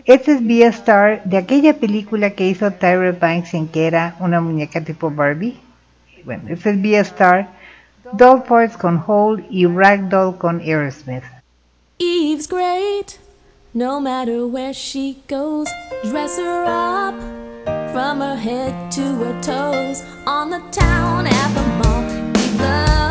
Este 0.04 0.32
es 0.32 0.46
Via 0.46 0.68
Star 0.68 1.22
de 1.24 1.36
aquella 1.36 1.74
película 1.74 2.30
que 2.30 2.46
hizo 2.46 2.70
Tyra 2.70 3.12
Banks 3.12 3.54
en 3.54 3.66
que 3.68 3.86
era 3.86 4.14
una 4.20 4.40
muñeca 4.40 4.80
tipo 4.82 5.10
Barbie. 5.10 5.58
Bueno, 6.24 6.44
este 6.48 6.70
es 6.70 6.80
Via 6.80 7.00
Star, 7.00 7.48
Doll 8.16 8.42
Parts 8.42 8.76
con 8.76 8.98
Hole 8.98 9.44
y 9.50 9.66
Ragdoll 9.66 10.36
con 10.38 10.60
Aerosmith. 10.60 11.24
Eve's 11.98 12.46
great, 12.46 13.18
no 13.74 14.00
matter 14.00 14.46
where 14.46 14.72
she 14.72 15.22
goes, 15.28 15.68
dress 16.02 16.36
her 16.38 16.64
up. 16.64 17.40
from 17.92 18.20
her 18.20 18.36
head 18.36 18.90
to 18.92 19.02
her 19.02 19.42
toes 19.42 20.04
on 20.26 20.50
the 20.50 20.60
town 20.70 21.26
at 21.26 21.54
the 21.54 21.66
mall. 21.78 23.09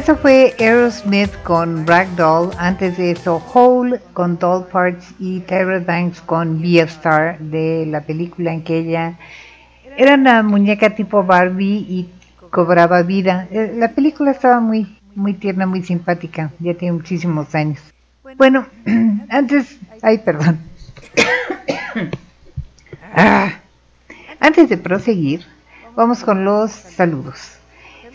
Eso 0.00 0.16
fue 0.16 0.54
Aerosmith 0.58 1.30
con 1.42 1.86
Ragdoll, 1.86 2.52
antes 2.56 2.96
de 2.96 3.10
eso 3.10 3.36
Hole 3.52 4.00
con 4.14 4.38
Doll 4.38 4.64
Parts 4.64 5.12
y 5.18 5.40
Tyra 5.40 5.78
Banks 5.78 6.22
con 6.22 6.64
a 6.64 6.82
Star 6.84 7.38
de 7.38 7.84
la 7.84 8.00
película 8.00 8.50
en 8.50 8.64
que 8.64 8.78
ella 8.78 9.18
era 9.98 10.14
una 10.14 10.42
muñeca 10.42 10.94
tipo 10.94 11.22
Barbie 11.22 11.84
y 11.86 12.08
cobraba 12.48 13.02
vida. 13.02 13.46
Eh, 13.50 13.74
La 13.76 13.90
película 13.90 14.30
estaba 14.30 14.58
muy 14.58 14.98
muy 15.14 15.34
tierna, 15.34 15.66
muy 15.66 15.82
simpática, 15.82 16.50
ya 16.60 16.72
tiene 16.72 16.96
muchísimos 16.96 17.54
años. 17.54 17.82
Bueno, 18.38 18.64
antes, 19.28 19.78
ay 20.00 20.16
perdón. 20.16 20.60
Ah, 23.12 23.52
antes 24.38 24.70
de 24.70 24.78
proseguir, 24.78 25.44
vamos 25.94 26.24
con 26.24 26.44
los 26.44 26.70
saludos. 26.70 27.59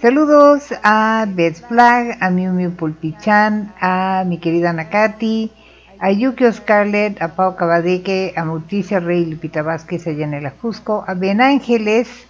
Saludos 0.01 0.73
a 0.83 1.25
Beth 1.25 1.65
Flag, 1.67 2.17
a 2.19 2.29
Miu 2.29 2.51
Miu 2.51 2.75
Pulpichan, 2.75 3.73
a 3.79 4.23
mi 4.27 4.39
querida 4.39 4.73
Nakati, 4.73 5.51
a 5.99 6.11
Yukio 6.11 6.51
Scarlett, 6.51 7.21
a 7.21 7.29
Pau 7.29 7.55
Cabadeque, 7.55 8.33
a 8.35 8.43
Morticia 8.43 8.99
Rey 8.99 9.25
Lupita 9.25 9.61
Vázquez 9.61 10.05
allá 10.05 10.25
en 10.25 10.33
el 10.33 10.45
Ajusco, 10.45 11.05
a 11.07 11.13
Ben 11.13 11.39
Ángeles, 11.39 12.27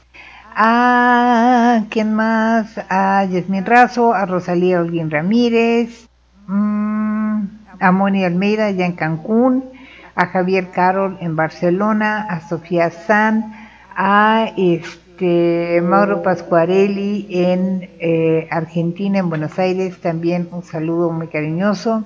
a 0.55 1.85
¿quién 1.89 2.13
más? 2.13 2.77
A 2.87 3.25
Yasmin 3.25 3.65
Razo, 3.65 4.13
a 4.13 4.27
Rosalía 4.27 4.79
Holguín 4.79 5.09
Ramírez, 5.09 6.07
mm, 6.45 7.43
a 7.79 7.91
Moni 7.91 8.23
Almeida 8.23 8.67
allá 8.67 8.85
en 8.85 8.93
Cancún, 8.93 9.65
a 10.15 10.27
Javier 10.27 10.69
Carol 10.69 11.17
en 11.19 11.35
Barcelona, 11.35 12.27
a 12.29 12.41
Sofía 12.41 12.91
San, 12.91 13.53
a 13.95 14.51
este 14.55 15.04
Mauro 15.21 16.21
Pascuarelli 16.21 17.27
en 17.29 17.89
eh, 17.99 18.47
Argentina, 18.51 19.19
en 19.19 19.29
Buenos 19.29 19.57
Aires, 19.59 19.99
también 19.99 20.49
un 20.51 20.63
saludo 20.63 21.11
muy 21.11 21.27
cariñoso. 21.27 22.03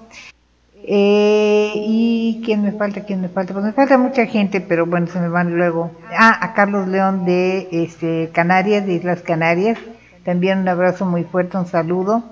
Eh, 0.83 1.71
y 1.75 2.41
quién 2.43 2.63
me 2.63 2.71
falta, 2.71 3.03
quién 3.05 3.21
me 3.21 3.29
falta, 3.29 3.53
pues 3.53 3.65
me 3.65 3.73
falta 3.73 3.97
mucha 3.97 4.25
gente, 4.25 4.61
pero 4.61 4.85
bueno, 4.85 5.07
se 5.07 5.19
me 5.19 5.29
van 5.29 5.55
luego. 5.55 5.91
Ah, 6.17 6.37
a 6.41 6.53
Carlos 6.53 6.87
León 6.87 7.25
de 7.25 7.67
este, 7.71 8.29
Canarias, 8.33 8.85
de 8.85 8.93
Islas 8.93 9.21
Canarias, 9.21 9.77
también 10.23 10.59
un 10.59 10.67
abrazo 10.67 11.05
muy 11.05 11.23
fuerte, 11.23 11.57
un 11.57 11.67
saludo. 11.67 12.23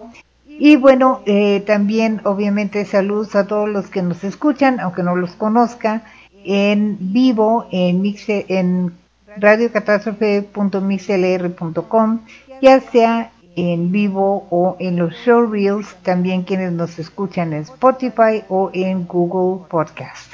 Y 0.48 0.76
bueno, 0.76 1.22
eh, 1.26 1.64
también 1.68 2.22
obviamente 2.24 2.84
saludos 2.86 3.36
a 3.36 3.46
todos 3.46 3.70
los 3.70 3.90
que 3.90 4.02
nos 4.02 4.24
escuchan, 4.24 4.80
aunque 4.80 5.04
no 5.04 5.16
los 5.16 5.32
conozca, 5.34 6.04
en 6.44 6.98
vivo 7.00 7.68
en, 7.72 8.02
mixe, 8.02 8.46
en 8.48 8.94
radiocatástrofe.mixlr.com, 9.40 12.20
ya 12.62 12.80
sea 12.80 13.32
en 13.56 13.92
vivo 13.92 14.46
o 14.52 14.76
en 14.80 14.98
los 14.98 15.14
showreels, 15.26 15.96
también 16.04 16.44
quienes 16.44 16.72
nos 16.72 17.00
escuchan 17.00 17.54
en 17.54 17.64
Spotify 17.64 18.44
o 18.50 18.70
en 18.74 19.08
Google 19.08 19.66
Podcast. 19.68 20.32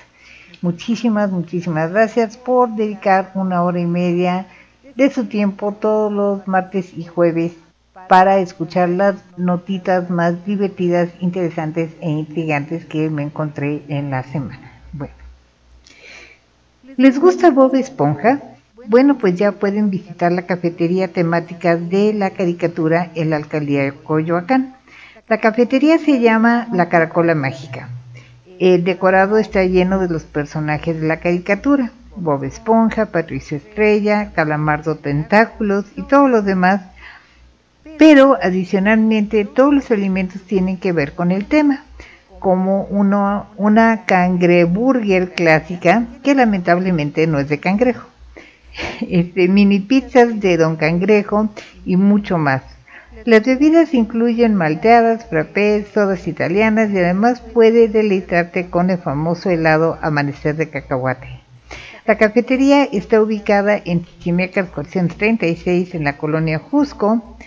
Muchísimas, 0.61 1.31
muchísimas 1.31 1.91
gracias 1.91 2.35
por 2.37 2.69
dedicar 2.69 3.31
una 3.33 3.63
hora 3.63 3.79
y 3.79 3.85
media 3.85 4.47
de 4.95 5.09
su 5.09 5.25
tiempo 5.25 5.73
todos 5.73 6.11
los 6.11 6.47
martes 6.47 6.97
y 6.97 7.05
jueves 7.05 7.53
para 8.07 8.39
escuchar 8.39 8.89
las 8.89 9.15
notitas 9.37 10.09
más 10.09 10.45
divertidas, 10.45 11.09
interesantes 11.19 11.91
e 12.01 12.09
intrigantes 12.09 12.85
que 12.85 13.09
me 13.09 13.23
encontré 13.23 13.83
en 13.87 14.11
la 14.11 14.23
semana. 14.23 14.71
Bueno, 14.91 15.13
¿les 16.97 17.19
gusta 17.19 17.51
Bob 17.51 17.75
Esponja? 17.75 18.41
Bueno, 18.85 19.17
pues 19.17 19.35
ya 19.35 19.53
pueden 19.53 19.89
visitar 19.89 20.31
la 20.33 20.41
cafetería 20.41 21.07
temática 21.07 21.77
de 21.77 22.13
la 22.13 22.31
caricatura 22.31 23.11
en 23.15 23.29
la 23.29 23.37
alcaldía 23.37 23.83
de 23.83 23.93
Coyoacán. 23.93 24.75
La 25.29 25.37
cafetería 25.37 25.97
se 25.99 26.19
llama 26.19 26.67
La 26.73 26.89
Caracola 26.89 27.33
Mágica. 27.33 27.87
El 28.59 28.83
decorado 28.83 29.37
está 29.37 29.63
lleno 29.63 29.99
de 29.99 30.09
los 30.09 30.23
personajes 30.23 30.99
de 30.99 31.07
la 31.07 31.21
caricatura. 31.21 31.91
Bob 32.17 32.43
Esponja, 32.43 33.05
Patricio 33.05 33.57
Estrella, 33.57 34.31
Calamardo 34.33 34.95
Tentáculos 34.95 35.85
y 35.95 36.01
todos 36.03 36.29
los 36.29 36.43
demás. 36.43 36.81
Pero 37.97 38.37
adicionalmente 38.41 39.45
todos 39.45 39.73
los 39.73 39.91
alimentos 39.91 40.41
tienen 40.41 40.77
que 40.77 40.91
ver 40.91 41.13
con 41.13 41.31
el 41.31 41.45
tema, 41.45 41.85
como 42.39 42.83
uno, 42.85 43.47
una 43.55 44.03
cangreburger 44.05 45.31
clásica 45.31 46.05
que 46.21 46.35
lamentablemente 46.35 47.27
no 47.27 47.39
es 47.39 47.47
de 47.47 47.59
cangrejo 47.59 48.12
este, 49.09 49.47
mini 49.47 49.79
pizzas 49.79 50.39
de 50.39 50.57
Don 50.57 50.75
Cangrejo 50.75 51.49
y 51.85 51.97
mucho 51.97 52.37
más. 52.37 52.63
Las 53.25 53.45
bebidas 53.45 53.93
incluyen 53.93 54.55
malteadas, 54.55 55.25
frappés, 55.27 55.87
sodas 55.93 56.27
italianas 56.27 56.91
y 56.91 56.97
además 56.97 57.41
puede 57.41 57.87
deleitarte 57.87 58.69
con 58.69 58.89
el 58.89 58.97
famoso 58.97 59.49
helado 59.49 59.97
Amanecer 60.01 60.55
de 60.55 60.69
Cacahuate. 60.69 61.43
La 62.05 62.17
cafetería 62.17 62.83
está 62.83 63.21
ubicada 63.21 63.77
en 63.77 64.03
Chichimecas 64.03 64.67
436 64.69 65.95
en 65.95 66.03
la 66.03 66.17
colonia 66.17 66.59
Jusco. 66.59 67.37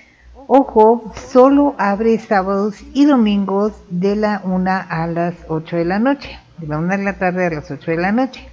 Ojo, 0.46 1.12
solo 1.30 1.74
abre 1.76 2.18
sábados 2.18 2.76
y 2.94 3.04
domingos 3.04 3.74
de 3.90 4.16
la 4.16 4.40
1 4.44 4.70
a 4.88 5.06
las 5.08 5.34
8 5.48 5.76
de 5.76 5.84
la 5.84 5.98
noche, 5.98 6.38
de 6.56 6.68
la 6.68 6.78
1 6.78 6.96
de 6.96 7.02
la 7.02 7.18
tarde 7.18 7.46
a 7.46 7.50
las 7.50 7.70
8 7.70 7.90
de 7.90 7.96
la 7.98 8.12
noche. 8.12 8.48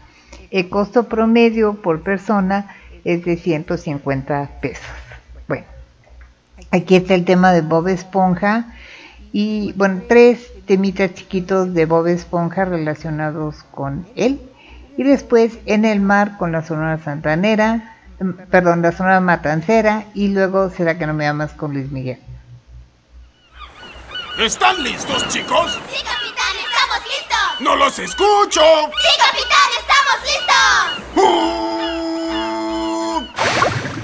El 0.52 0.70
costo 0.70 1.04
promedio 1.08 1.76
por 1.76 2.02
persona 2.02 2.76
es 3.04 3.26
de 3.26 3.38
150 3.38 4.50
pesos. 4.62 4.86
Bueno, 5.48 5.66
aquí 6.72 6.96
está 6.96 7.16
el 7.16 7.26
tema 7.26 7.52
de 7.52 7.62
Bob 7.62 7.88
Esponja 7.88 8.74
y 9.32 9.74
bueno, 9.74 10.02
tres 10.08 10.52
temitas 10.66 11.14
chiquitos 11.14 11.74
de 11.74 11.86
Bob 11.86 12.08
Esponja 12.08 12.66
relacionados 12.66 13.64
con 13.72 14.06
él. 14.16 14.40
Y 14.96 15.04
después 15.04 15.58
en 15.66 15.86
el 15.86 16.00
mar 16.00 16.38
con 16.38 16.52
la 16.52 16.62
Sonora 16.64 17.00
Santanera, 17.00 17.98
perdón, 18.52 18.82
la 18.82 18.92
Sonora 18.92 19.20
Matancera 19.20 20.06
y 20.14 20.28
luego 20.28 20.70
será 20.70 20.98
que 20.98 21.08
no 21.08 21.14
me 21.14 21.28
amas 21.28 21.54
con 21.54 21.74
Luis 21.74 21.92
Miguel. 21.92 22.20
¿Están 24.40 24.84
listos, 24.84 25.28
chicos? 25.30 25.80
¡No 27.64 27.78
los 27.78 27.98
escucho! 27.98 28.62
¡Sí, 28.62 29.08
capitán! 29.18 29.70
¡Estamos 29.80 30.18
listos! 30.26 30.84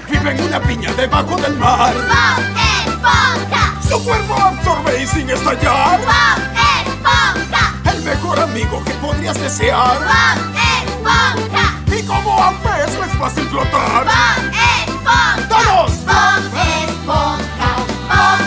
Vive 0.08 0.30
en 0.30 0.40
una 0.44 0.60
piña 0.62 0.90
debajo 0.94 1.36
del 1.36 1.56
mar. 1.58 1.92
¡Bob 1.94 2.56
Esponja! 2.86 3.74
Su 3.86 4.02
cuerpo 4.02 4.34
absorbe 4.34 5.02
y 5.02 5.06
sin 5.06 5.28
estallar. 5.28 6.00
¡Bob 6.00 6.40
Esponja! 6.86 7.74
El 7.92 8.02
mejor 8.02 8.40
amigo 8.40 8.82
que 8.82 8.92
podrías 8.94 9.38
desear. 9.38 9.98
¡Bob 9.98 10.38
Esponja! 10.86 11.74
Y 11.94 12.02
como 12.04 12.42
a 12.42 12.52
pez 12.62 12.98
no 12.98 13.04
es 13.04 13.12
fácil 13.18 13.46
flotar. 13.50 14.06
¡Bob 14.06 14.54
Esponja! 14.86 15.48
¡Todos! 15.50 15.92
¡Bob 16.06 16.44
Esponja! 16.86 17.76
¡Bob 18.08 18.40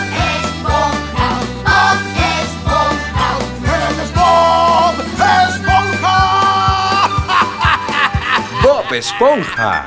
Esponja. 8.94 9.84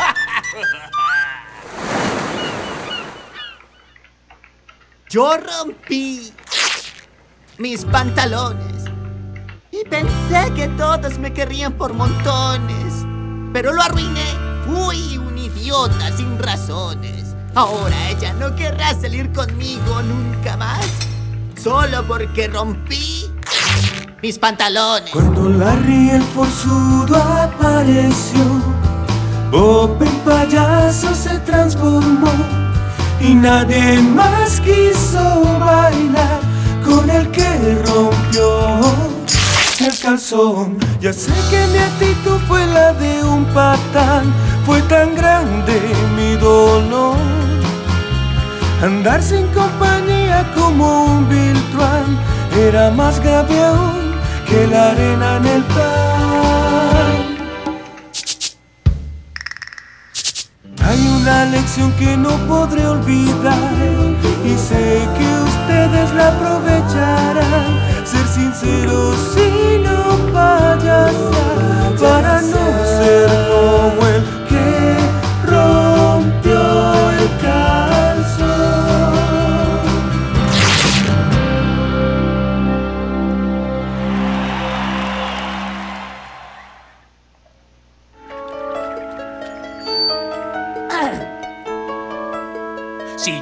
Yo 5.10 5.38
rompí 5.38 6.34
mis 7.58 7.86
pantalones 7.86 8.84
y 9.72 9.88
pensé 9.88 10.54
que 10.56 10.68
todos 10.78 11.18
me 11.20 11.32
querrían 11.32 11.74
por 11.74 11.94
montones, 11.94 13.06
pero 13.54 13.72
lo 13.72 13.82
arruiné. 13.82 14.26
Fui 14.66 15.18
un 15.18 15.38
idiota 15.38 16.12
sin 16.18 16.38
razones. 16.38 17.34
Ahora 17.56 17.96
ella 18.10 18.34
no 18.34 18.54
querrá 18.56 18.94
salir 18.94 19.32
conmigo 19.32 20.02
nunca 20.04 20.58
más, 20.58 20.86
solo 21.56 22.06
porque 22.06 22.50
rompí 22.50 23.32
mis 24.22 24.38
pantalones. 24.38 25.12
Cuando 25.12 25.50
Larry 25.50 26.10
el 26.10 26.24
forzudo 26.24 27.16
apareció, 27.16 28.44
Bob 29.52 30.02
en 30.02 30.16
payaso 30.26 31.16
se 31.16 31.40
transformó 31.40 32.32
y 33.22 33.34
nadie 33.34 34.02
más 34.02 34.60
quiso 34.60 35.44
bailar 35.60 36.40
con 36.86 37.10
el 37.10 37.30
que 37.32 37.82
rompió 37.86 38.80
el 39.80 40.00
calzón. 40.00 40.78
Ya 41.00 41.14
sé 41.14 41.32
que 41.50 41.66
mi 41.68 41.78
actitud 41.78 42.40
fue 42.48 42.66
la 42.68 42.94
de 42.94 43.24
un 43.24 43.46
patán, 43.46 44.34
fue 44.66 44.82
tan 44.84 45.16
grande 45.16 45.80
mi 46.16 46.36
dolor. 46.36 47.16
Andar 48.84 49.24
sin 49.24 49.48
compañía 49.48 50.46
como 50.56 51.06
un 51.06 51.30
Viltruan 51.30 52.06
era 52.68 52.92
más 52.92 53.20
grave 53.22 53.64
aún 53.64 54.14
que 54.48 54.68
la 54.68 54.92
arena 54.92 55.38
en 55.38 55.46
el 55.46 55.64
pan. 55.64 56.17
Hay 60.88 61.06
una 61.06 61.44
lección 61.44 61.92
que 61.98 62.16
no 62.16 62.38
podré 62.48 62.88
olvidar 62.88 63.74
y 64.46 64.56
sé 64.56 65.06
que 65.18 65.28
ustedes 65.50 66.14
la 66.14 66.30
aprovecharán. 66.30 67.78
Ser 68.06 68.26
sinceros 68.26 69.18
y 69.36 69.80
no 69.80 70.32
payasar 70.32 71.96
para 72.00 72.42
no 72.42 72.86
ser 72.98 73.37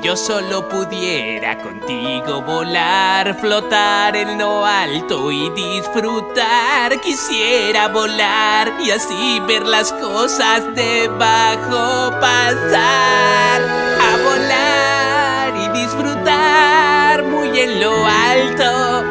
yo 0.06 0.16
solo 0.16 0.70
pudiera 0.70 1.58
contigo 1.58 2.40
volar, 2.44 3.36
flotar 3.40 4.16
en 4.16 4.38
lo 4.38 4.64
alto 4.64 5.32
y 5.32 5.50
disfrutar, 5.50 7.02
quisiera 7.02 7.88
volar 7.88 8.72
y 8.84 8.92
así 8.92 9.42
ver 9.48 9.66
las 9.66 9.92
cosas 9.94 10.64
debajo 10.76 12.12
pasar. 12.22 13.62
A 14.00 14.18
volar 14.24 15.54
y 15.56 15.80
disfrutar 15.80 17.24
muy 17.24 17.60
en 17.60 17.80
lo 17.80 18.06
alto. 18.06 19.04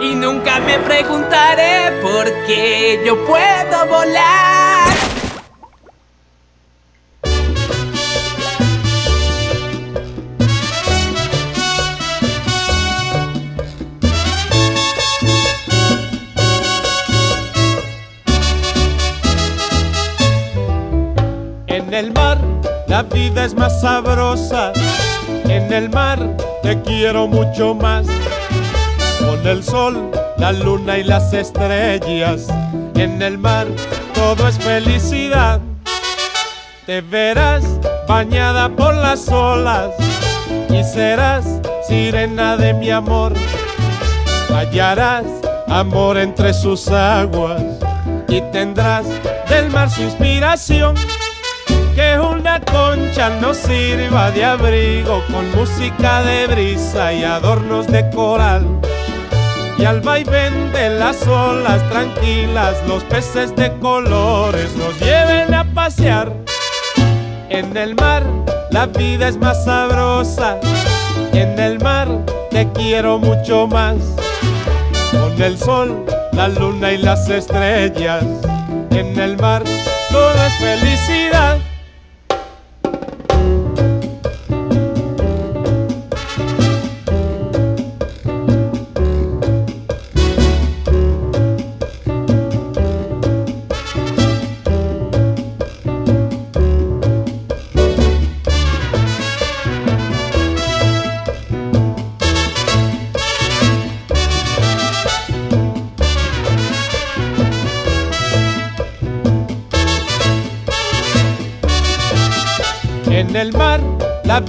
Y 0.00 0.16
nunca 0.16 0.58
me 0.58 0.76
preguntaré 0.80 2.00
por 2.02 2.24
qué 2.46 3.00
yo 3.06 3.24
puedo 3.26 3.86
volar. 3.86 4.51
El 22.02 22.12
mar 22.12 22.38
la 22.88 23.02
vida 23.04 23.44
es 23.44 23.54
más 23.54 23.80
sabrosa. 23.80 24.72
En 25.44 25.72
el 25.72 25.88
mar 25.88 26.18
te 26.62 26.80
quiero 26.82 27.26
mucho 27.26 27.74
más. 27.74 28.06
Con 29.20 29.46
el 29.46 29.62
sol, 29.62 30.10
la 30.36 30.52
luna 30.52 30.98
y 30.98 31.04
las 31.04 31.32
estrellas. 31.32 32.48
En 32.94 33.22
el 33.22 33.38
mar 33.38 33.66
todo 34.14 34.48
es 34.48 34.58
felicidad. 34.58 35.60
Te 36.86 37.00
verás 37.00 37.64
bañada 38.08 38.68
por 38.68 38.94
las 38.94 39.28
olas 39.28 39.90
y 40.68 40.82
serás 40.84 41.46
sirena 41.88 42.56
de 42.56 42.74
mi 42.74 42.90
amor. 42.90 43.32
Hallarás 44.50 45.24
amor 45.68 46.18
entre 46.18 46.52
sus 46.52 46.88
aguas 46.88 47.62
y 48.28 48.40
tendrás 48.52 49.06
del 49.48 49.70
mar 49.70 49.88
su 49.88 50.02
inspiración. 50.02 50.94
Que 51.94 52.18
una 52.18 52.60
concha 52.60 53.30
nos 53.40 53.56
sirva 53.56 54.30
de 54.30 54.44
abrigo 54.44 55.22
con 55.30 55.50
música 55.54 56.22
de 56.22 56.46
brisa 56.46 57.12
y 57.12 57.24
adornos 57.24 57.86
de 57.86 58.08
coral. 58.10 58.66
Y 59.78 59.84
al 59.84 60.00
vaivén 60.00 60.72
de 60.72 60.90
las 60.90 61.26
olas 61.26 61.82
tranquilas, 61.90 62.76
los 62.86 63.02
peces 63.04 63.54
de 63.56 63.72
colores 63.78 64.74
nos 64.76 64.98
lleven 65.00 65.52
a 65.54 65.64
pasear. 65.74 66.32
En 67.48 67.76
el 67.76 67.94
mar 67.96 68.22
la 68.72 68.86
vida 68.86 69.28
es 69.28 69.36
más 69.36 69.64
sabrosa. 69.64 70.58
En 71.34 71.58
el 71.58 71.78
mar 71.80 72.08
te 72.50 72.66
quiero 72.72 73.18
mucho 73.18 73.66
más. 73.66 73.96
Con 75.10 75.42
el 75.42 75.58
sol, 75.58 76.06
la 76.32 76.48
luna 76.48 76.92
y 76.92 76.98
las 76.98 77.28
estrellas. 77.28 78.24
En 78.90 79.18
el 79.20 79.36
mar 79.36 79.62
todo 80.10 80.32
es 80.46 80.54
felicidad. 80.54 81.58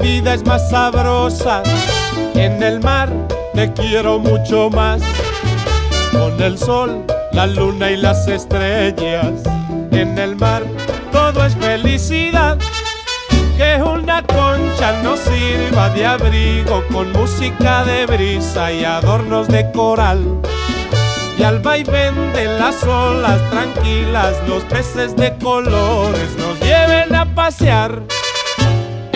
Vida 0.04 0.34
es 0.34 0.46
más 0.46 0.70
sabrosa. 0.70 1.64
En 2.36 2.62
el 2.62 2.82
mar 2.82 3.10
te 3.54 3.72
quiero 3.72 4.20
mucho 4.20 4.70
más. 4.70 5.02
Con 6.12 6.40
el 6.42 6.58
sol, 6.58 7.06
la 7.32 7.48
luna 7.48 7.90
y 7.90 7.98
las 7.98 8.28
estrellas. 8.28 9.42
En 9.92 10.18
el 10.20 10.36
mar 10.36 10.64
todo 11.12 11.46
es 11.46 11.56
felicidad. 11.56 12.58
Que 13.58 13.82
una 13.82 14.22
concha 14.24 15.02
nos 15.04 15.20
sirva 15.22 15.90
de 15.90 16.06
abrigo 16.06 16.84
con 16.92 17.12
música 17.14 17.86
de 17.86 18.06
brisa 18.06 18.72
y 18.72 18.84
adornos 18.84 19.48
de 19.48 19.72
coral. 19.72 20.22
Y 21.38 21.44
al 21.44 21.60
vaivén 21.60 22.34
de 22.34 22.46
las 22.60 22.84
olas 22.84 23.40
tranquilas, 23.50 24.36
los 24.48 24.64
peces 24.64 25.16
de 25.16 25.36
colores 25.38 26.36
nos 26.38 26.60
lleven 26.60 27.16
a 27.16 27.26
pasear. 27.34 28.02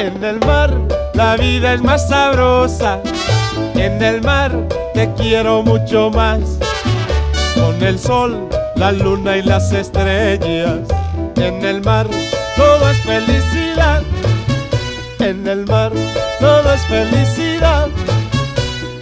En 0.08 0.24
el 0.24 0.40
mar 0.40 0.74
la 1.16 1.36
vida 1.36 1.74
es 1.74 1.82
más 1.82 2.08
sabrosa. 2.08 3.02
En 3.76 4.02
el 4.02 4.22
mar 4.22 4.52
te 4.94 5.12
quiero 5.16 5.64
mucho 5.64 6.10
más. 6.12 6.40
Con 7.56 7.84
el 7.84 8.00
sol, 8.00 8.48
la 8.78 8.94
luna 8.94 9.36
y 9.36 9.42
las 9.42 9.74
estrellas. 9.74 10.80
En 11.36 11.66
el 11.66 11.82
mar 11.82 12.08
todo 12.56 12.90
es 12.90 12.98
felicidad. 13.00 14.02
En 15.20 15.46
el 15.46 15.66
mar 15.66 15.92
todo 16.40 16.74
es 16.74 16.82
felicidad. 16.84 17.90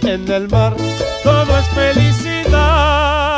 En 0.02 0.28
el 0.28 0.48
mar 0.48 0.74
todo 1.22 1.56
es 1.56 1.68
felicidad. 1.68 3.35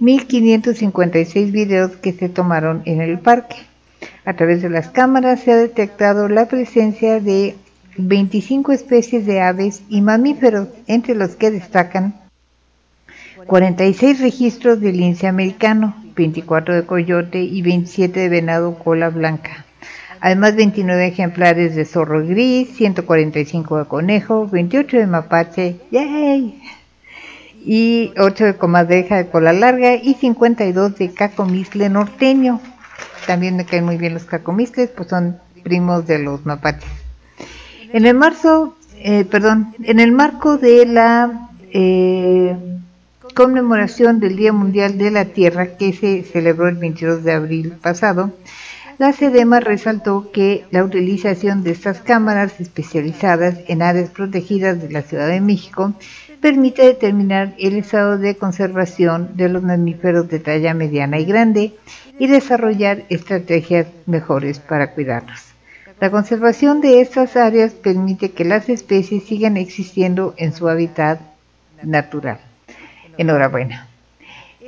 1.556 0.00 1.50
videos 1.50 1.96
que 1.96 2.12
se 2.12 2.28
tomaron 2.28 2.82
en 2.84 3.00
el 3.00 3.18
parque. 3.18 3.56
A 4.24 4.34
través 4.34 4.62
de 4.62 4.70
las 4.70 4.88
cámaras 4.88 5.40
se 5.40 5.50
ha 5.50 5.56
detectado 5.56 6.28
la 6.28 6.46
presencia 6.46 7.18
de 7.18 7.56
25 7.98 8.70
especies 8.70 9.26
de 9.26 9.40
aves 9.40 9.82
y 9.88 10.02
mamíferos, 10.02 10.68
entre 10.86 11.16
los 11.16 11.34
que 11.34 11.50
destacan 11.50 12.14
46 13.48 14.20
registros 14.20 14.80
de 14.80 14.92
lince 14.92 15.26
americano, 15.26 15.96
24 16.14 16.76
de 16.76 16.86
coyote 16.86 17.42
y 17.42 17.60
27 17.62 18.20
de 18.20 18.28
venado 18.28 18.78
cola 18.78 19.10
blanca. 19.10 19.65
Además 20.20 20.56
29 20.56 21.06
ejemplares 21.06 21.74
de 21.74 21.84
zorro 21.84 22.26
gris, 22.26 22.74
145 22.76 23.78
de 23.78 23.84
conejo, 23.84 24.46
28 24.48 24.96
de 24.98 25.06
mapache, 25.06 25.76
¡yay! 25.90 26.60
y 27.66 28.12
8 28.16 28.44
de 28.44 28.54
comadreja 28.54 29.16
de 29.16 29.26
cola 29.26 29.52
larga 29.52 29.96
y 29.96 30.14
52 30.14 30.96
de 30.96 31.12
cacomisle 31.12 31.88
norteño. 31.88 32.60
También 33.26 33.56
me 33.56 33.66
caen 33.66 33.84
muy 33.84 33.96
bien 33.96 34.14
los 34.14 34.24
cacomisles, 34.24 34.90
pues 34.90 35.08
son 35.08 35.38
primos 35.64 36.06
de 36.06 36.20
los 36.20 36.46
mapaches. 36.46 36.88
En 37.92 38.06
el 38.06 38.14
marzo, 38.14 38.76
eh, 38.98 39.24
perdón, 39.24 39.74
en 39.82 39.98
el 39.98 40.12
marco 40.12 40.58
de 40.58 40.86
la 40.86 41.50
eh, 41.72 42.56
conmemoración 43.34 44.20
del 44.20 44.36
Día 44.36 44.52
Mundial 44.52 44.96
de 44.96 45.10
la 45.10 45.24
Tierra 45.24 45.76
que 45.76 45.92
se 45.92 46.22
celebró 46.22 46.68
el 46.68 46.76
22 46.76 47.24
de 47.24 47.32
abril 47.32 47.72
pasado, 47.82 48.32
la 48.98 49.12
SEDEMA 49.12 49.60
resaltó 49.60 50.30
que 50.32 50.64
la 50.70 50.82
utilización 50.82 51.62
de 51.62 51.72
estas 51.72 52.00
cámaras 52.00 52.60
especializadas 52.60 53.58
en 53.68 53.82
áreas 53.82 54.10
protegidas 54.10 54.80
de 54.80 54.90
la 54.90 55.02
Ciudad 55.02 55.28
de 55.28 55.40
México 55.40 55.92
permite 56.40 56.82
determinar 56.82 57.54
el 57.58 57.76
estado 57.76 58.18
de 58.18 58.36
conservación 58.36 59.36
de 59.36 59.48
los 59.48 59.62
mamíferos 59.62 60.28
de 60.28 60.38
talla 60.38 60.74
mediana 60.74 61.18
y 61.18 61.24
grande 61.24 61.74
y 62.18 62.26
desarrollar 62.26 63.02
estrategias 63.10 63.86
mejores 64.06 64.58
para 64.58 64.92
cuidarlos. 64.92 65.42
La 66.00 66.10
conservación 66.10 66.80
de 66.80 67.00
estas 67.00 67.36
áreas 67.36 67.72
permite 67.72 68.32
que 68.32 68.44
las 68.44 68.68
especies 68.68 69.24
sigan 69.24 69.56
existiendo 69.56 70.34
en 70.36 70.52
su 70.54 70.68
hábitat 70.68 71.20
natural. 71.82 72.38
Enhorabuena. 73.18 73.88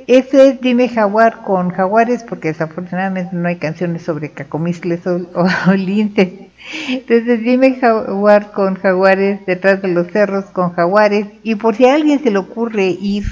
Este 0.09 0.47
es 0.47 0.59
Dime 0.59 0.89
Jaguar 0.89 1.43
con 1.43 1.69
jaguares, 1.69 2.23
porque 2.23 2.47
desafortunadamente 2.47 3.35
no 3.35 3.47
hay 3.47 3.57
canciones 3.57 4.01
sobre 4.01 4.31
cacomistles 4.31 5.05
o, 5.05 5.17
o. 5.35 5.47
Entonces 6.87 7.41
Dime 7.41 7.75
Jaguar 7.75 8.51
con 8.51 8.73
jaguares, 8.73 9.45
detrás 9.45 9.83
de 9.83 9.89
los 9.89 10.07
cerros 10.07 10.45
con 10.45 10.73
jaguares. 10.73 11.27
Y 11.43 11.53
por 11.53 11.75
si 11.75 11.85
a 11.85 11.93
alguien 11.93 12.23
se 12.23 12.31
le 12.31 12.39
ocurre 12.39 12.87
ir 12.99 13.23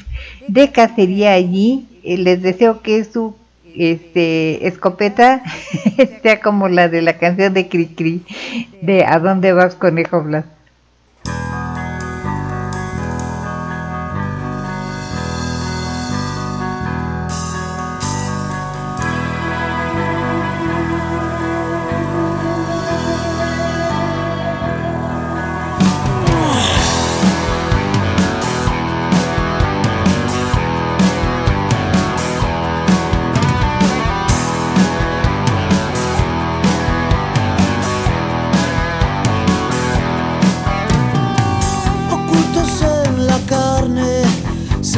de 0.47 0.71
cacería 0.71 1.33
allí, 1.33 1.87
eh, 2.03 2.15
les 2.19 2.43
deseo 2.43 2.83
que 2.83 3.03
su 3.05 3.35
este, 3.75 4.67
escopeta 4.67 5.41
sea 6.21 6.39
como 6.41 6.69
la 6.69 6.89
de 6.89 7.01
la 7.01 7.17
canción 7.17 7.55
de 7.55 7.69
Cri 7.69 7.87
Cri, 7.87 8.23
de 8.83 9.03
¿A 9.03 9.17
dónde 9.17 9.51
vas 9.51 9.73
conejo 9.73 10.21
Blas? 10.21 10.45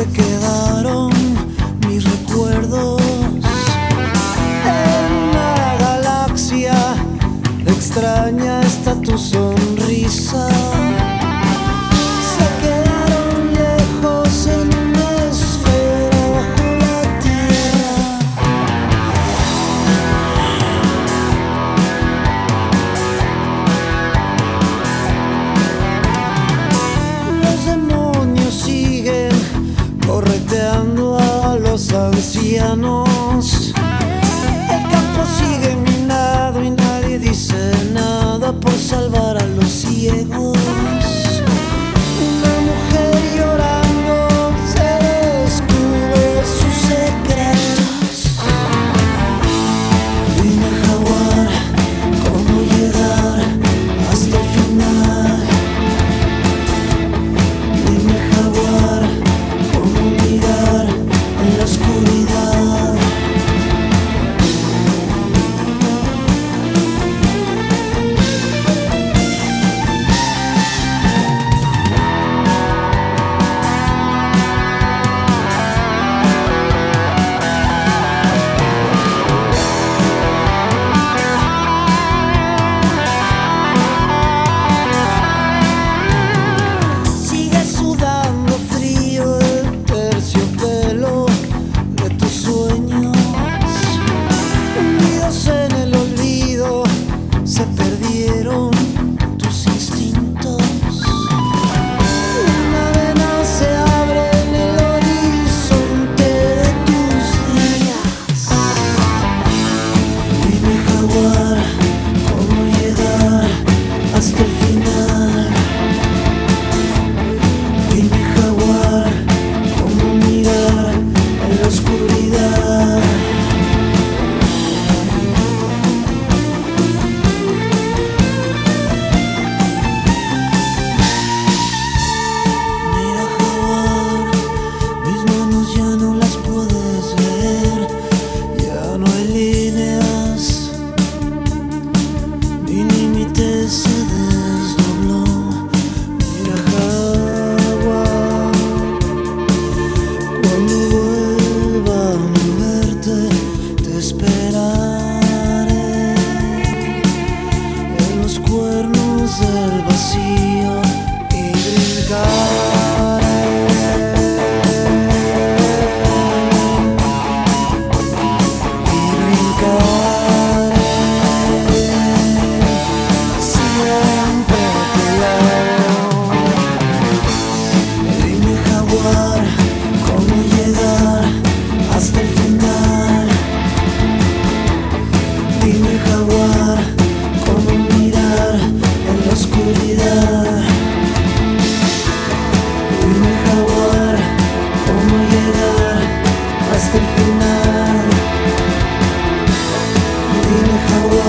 Quedaron 0.06 0.29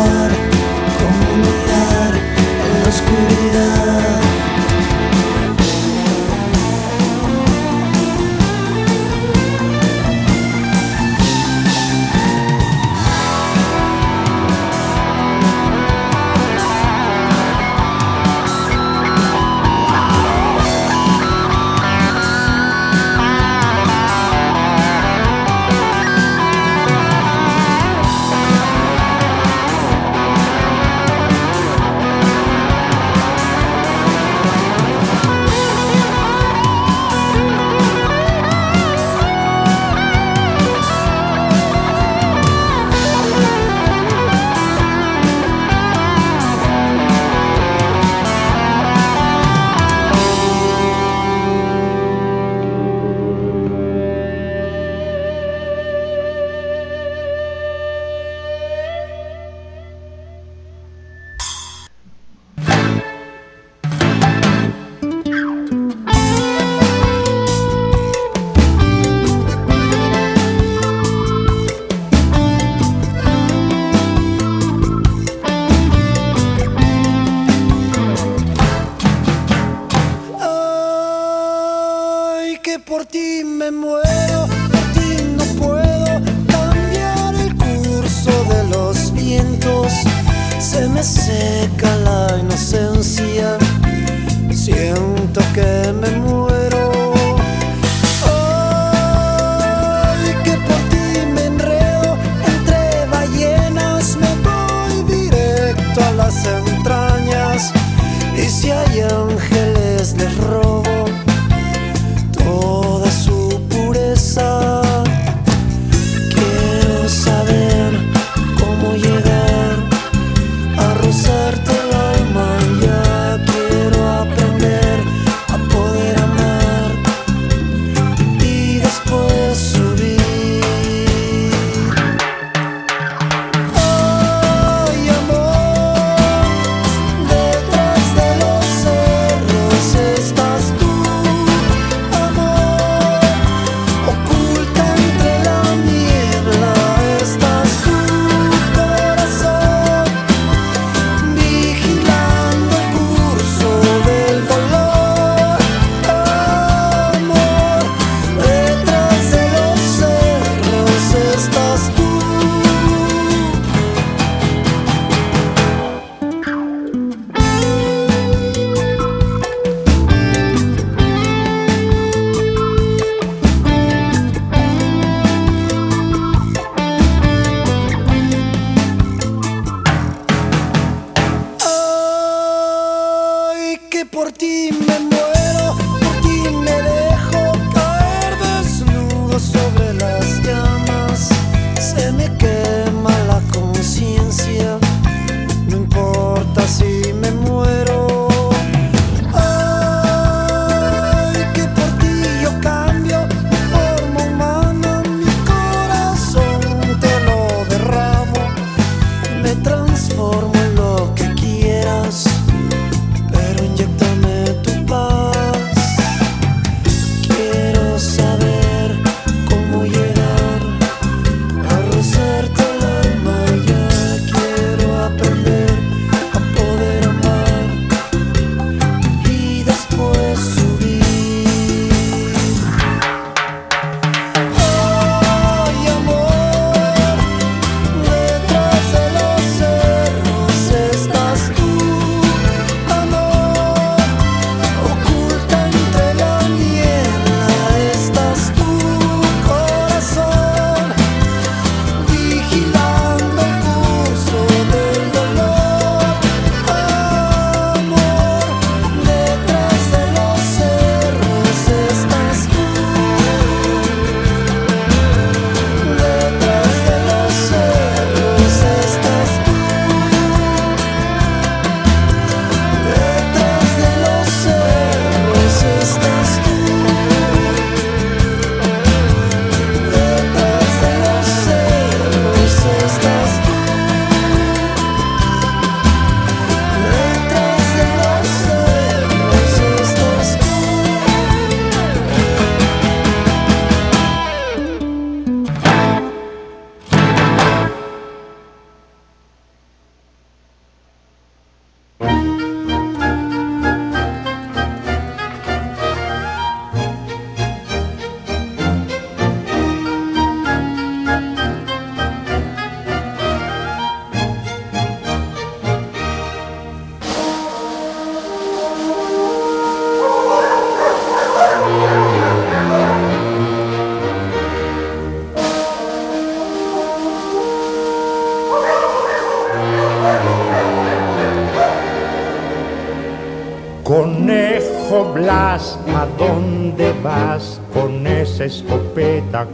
jaguar, 0.01 0.31
cómo 0.99 1.37
mirar 1.37 2.15
en 2.65 2.83
la 2.83 2.89
oscuridad. 2.89 4.60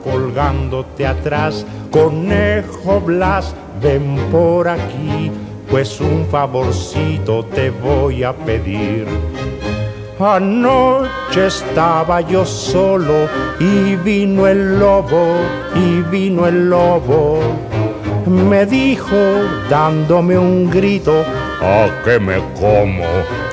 Colgándote 0.04 1.06
atrás? 1.06 1.64
Conejo 1.90 3.00
Blas, 3.00 3.54
ven 3.82 4.16
por 4.30 4.68
aquí, 4.68 5.30
pues 5.70 6.00
un 6.00 6.26
favorcito 6.30 7.44
te 7.44 7.70
voy 7.70 8.24
a 8.24 8.32
pedir. 8.32 9.06
Anoche 10.18 11.46
estaba 11.46 12.22
yo 12.22 12.46
solo 12.46 13.28
y 13.60 13.96
vino 13.96 14.46
el 14.46 14.78
lobo, 14.78 15.36
y 15.74 16.00
vino 16.10 16.46
el 16.46 16.70
lobo. 16.70 17.40
Me 18.26 18.64
dijo 18.64 19.16
dándome 19.68 20.38
un 20.38 20.70
grito, 20.70 21.22
¿a 21.62 21.88
que 22.04 22.18
me 22.18 22.38
como 22.58 23.04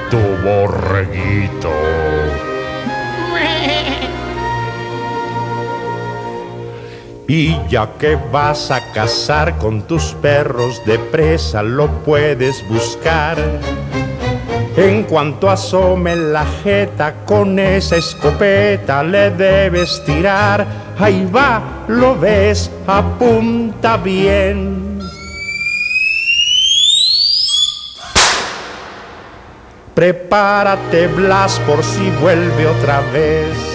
tu 0.10 0.18
borreguito? 0.44 1.83
Y 7.36 7.58
ya 7.68 7.90
que 7.98 8.16
vas 8.32 8.70
a 8.70 8.80
cazar 8.94 9.58
con 9.58 9.82
tus 9.88 10.14
perros 10.22 10.80
de 10.86 11.00
presa, 11.00 11.64
lo 11.64 11.88
puedes 12.04 12.64
buscar. 12.70 13.40
En 14.78 15.02
cuanto 15.06 15.50
asome 15.50 16.16
la 16.16 16.46
jeta 16.64 17.26
con 17.26 17.58
esa 17.58 17.96
escopeta 17.96 19.02
le 19.02 19.32
debes 19.32 20.04
tirar. 20.06 20.64
Ahí 21.00 21.28
va, 21.36 21.86
lo 21.88 22.16
ves, 22.16 22.70
apunta 22.86 23.98
bien. 23.98 25.00
Prepárate, 29.96 31.08
Blas, 31.08 31.60
por 31.66 31.84
si 31.84 32.12
vuelve 32.22 32.68
otra 32.68 33.02
vez. 33.12 33.73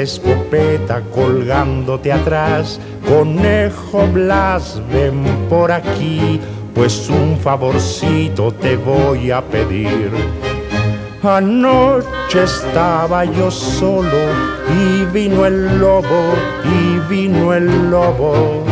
Escopeta 0.00 1.02
colgándote 1.14 2.12
atrás? 2.12 2.80
Conejo 3.08 4.06
Blas, 4.08 4.80
ven 4.92 5.24
por 5.48 5.72
aquí, 5.72 6.40
pues 6.74 7.08
un 7.08 7.36
favorcito 7.38 8.52
te 8.52 8.76
voy 8.76 9.30
a 9.30 9.42
pedir. 9.42 10.10
Anoche 11.22 12.44
estaba 12.44 13.24
yo 13.24 13.50
solo 13.50 14.18
y 14.70 15.04
vino 15.06 15.46
el 15.46 15.78
lobo, 15.80 16.34
y 16.64 16.98
vino 17.12 17.52
el 17.52 17.90
lobo. 17.90 18.64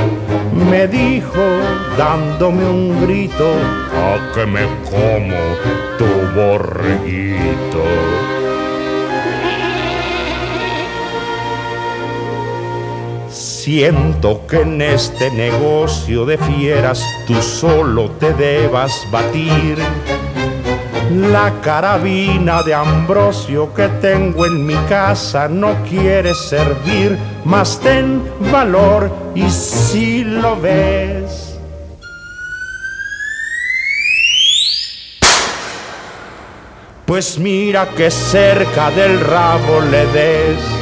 Me 0.70 0.86
dijo 0.86 1.42
dándome 1.98 2.68
un 2.68 3.02
grito, 3.04 3.52
a 3.94 4.32
que 4.34 4.46
me 4.46 4.64
como 4.90 5.36
tu 5.98 6.40
borreguito. 6.40 8.15
Siento 13.66 14.46
que 14.46 14.60
en 14.60 14.80
este 14.80 15.28
negocio 15.28 16.24
de 16.24 16.38
fieras 16.38 17.02
tú 17.26 17.34
solo 17.42 18.12
te 18.12 18.32
debas 18.32 19.04
batir. 19.10 19.76
La 21.10 21.52
carabina 21.62 22.62
de 22.62 22.74
Ambrosio 22.74 23.74
que 23.74 23.88
tengo 24.00 24.46
en 24.46 24.64
mi 24.64 24.76
casa 24.88 25.48
no 25.48 25.74
quiere 25.82 26.32
servir, 26.32 27.18
mas 27.44 27.80
ten 27.80 28.22
valor 28.52 29.10
y 29.34 29.50
si 29.50 30.22
lo 30.22 30.54
ves. 30.60 31.58
Pues 37.04 37.36
mira 37.36 37.88
que 37.96 38.12
cerca 38.12 38.92
del 38.92 39.18
rabo 39.18 39.80
le 39.90 40.06
des. 40.12 40.75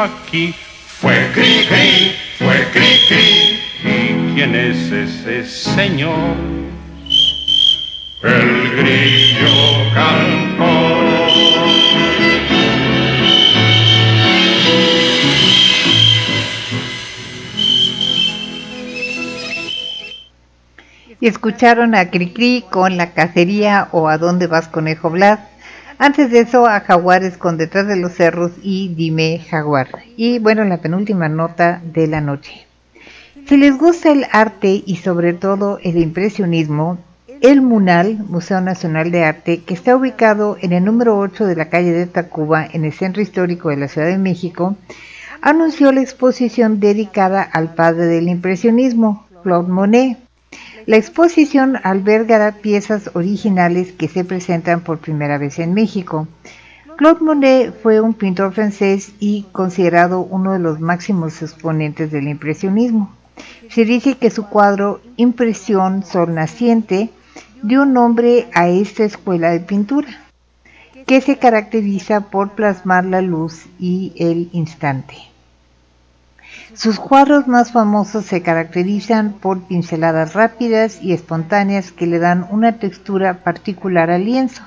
Aquí? 0.00 0.54
Fue 0.86 1.14
Cri 1.32 1.66
Cri, 1.68 2.12
fue 2.38 2.68
Cri 2.72 2.98
Cri. 3.08 3.58
¿Y 3.84 4.34
quién 4.34 4.54
es 4.54 4.90
ese 4.90 5.46
señor? 5.46 6.36
El 8.22 8.76
grillo 8.76 9.94
cantor. 9.94 11.08
Y 21.20 21.26
escucharon 21.26 21.94
a 21.96 22.10
Cricri 22.10 22.64
con 22.70 22.96
la 22.96 23.12
cacería 23.12 23.88
o 23.90 24.08
a 24.08 24.18
dónde 24.18 24.46
vas 24.46 24.68
conejo 24.68 25.10
Blas. 25.10 25.40
Antes 26.00 26.30
de 26.30 26.38
eso 26.38 26.64
a 26.66 26.78
Jaguares 26.78 27.36
con 27.36 27.56
Detrás 27.56 27.88
de 27.88 27.96
los 27.96 28.12
Cerros 28.12 28.52
y 28.62 28.94
Dime 28.94 29.40
Jaguar. 29.50 29.88
Y 30.16 30.38
bueno, 30.38 30.64
la 30.64 30.76
penúltima 30.76 31.28
nota 31.28 31.82
de 31.84 32.06
la 32.06 32.20
noche. 32.20 32.66
Si 33.48 33.56
les 33.56 33.76
gusta 33.76 34.12
el 34.12 34.24
arte 34.30 34.80
y 34.86 34.96
sobre 34.96 35.32
todo 35.32 35.80
el 35.82 35.98
impresionismo, 35.98 36.98
el 37.40 37.62
MUNAL, 37.62 38.18
Museo 38.28 38.60
Nacional 38.60 39.10
de 39.10 39.24
Arte, 39.24 39.62
que 39.64 39.74
está 39.74 39.96
ubicado 39.96 40.56
en 40.60 40.72
el 40.72 40.84
número 40.84 41.18
8 41.18 41.46
de 41.46 41.56
la 41.56 41.68
calle 41.68 41.90
de 41.90 42.06
Tacuba, 42.06 42.64
en 42.64 42.84
el 42.84 42.92
centro 42.92 43.20
histórico 43.20 43.70
de 43.70 43.78
la 43.78 43.88
Ciudad 43.88 44.06
de 44.06 44.18
México, 44.18 44.76
anunció 45.40 45.90
la 45.90 46.00
exposición 46.00 46.78
dedicada 46.78 47.42
al 47.42 47.74
padre 47.74 48.06
del 48.06 48.28
impresionismo, 48.28 49.26
Claude 49.42 49.72
Monet. 49.72 50.27
La 50.86 50.96
exposición 50.96 51.76
albergará 51.82 52.52
piezas 52.52 53.10
originales 53.14 53.92
que 53.92 54.08
se 54.08 54.24
presentan 54.24 54.80
por 54.80 54.98
primera 54.98 55.36
vez 55.36 55.58
en 55.58 55.74
México. 55.74 56.26
Claude 56.96 57.20
Monet 57.20 57.74
fue 57.82 58.00
un 58.00 58.14
pintor 58.14 58.52
francés 58.52 59.12
y 59.20 59.44
considerado 59.52 60.20
uno 60.20 60.52
de 60.52 60.58
los 60.58 60.80
máximos 60.80 61.42
exponentes 61.42 62.10
del 62.10 62.28
impresionismo. 62.28 63.14
Se 63.70 63.84
dice 63.84 64.16
que 64.16 64.30
su 64.30 64.46
cuadro 64.46 65.00
Impresión 65.16 66.02
Sol 66.04 66.34
Naciente 66.34 67.10
dio 67.62 67.84
nombre 67.84 68.48
a 68.54 68.68
esta 68.68 69.04
escuela 69.04 69.50
de 69.50 69.60
pintura, 69.60 70.08
que 71.06 71.20
se 71.20 71.38
caracteriza 71.38 72.30
por 72.30 72.52
plasmar 72.52 73.04
la 73.04 73.22
luz 73.22 73.66
y 73.78 74.12
el 74.16 74.48
instante. 74.52 75.27
Sus 76.78 77.00
cuadros 77.00 77.48
más 77.48 77.72
famosos 77.72 78.26
se 78.26 78.40
caracterizan 78.40 79.32
por 79.32 79.62
pinceladas 79.64 80.34
rápidas 80.34 81.02
y 81.02 81.12
espontáneas 81.12 81.90
que 81.90 82.06
le 82.06 82.20
dan 82.20 82.46
una 82.52 82.78
textura 82.78 83.42
particular 83.42 84.12
al 84.12 84.24
lienzo. 84.24 84.62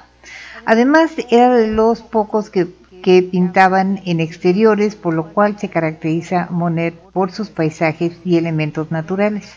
Además, 0.65 1.11
era 1.29 1.55
de 1.55 1.67
los 1.67 2.01
pocos 2.01 2.49
que, 2.49 2.67
que 3.01 3.23
pintaban 3.23 4.01
en 4.03 4.19
exteriores, 4.19 4.97
por 4.97 5.13
lo 5.13 5.29
cual 5.29 5.57
se 5.57 5.69
caracteriza 5.69 6.49
Monet 6.51 6.95
por 7.13 7.31
sus 7.31 7.49
paisajes 7.49 8.11
y 8.25 8.35
elementos 8.35 8.91
naturales. 8.91 9.49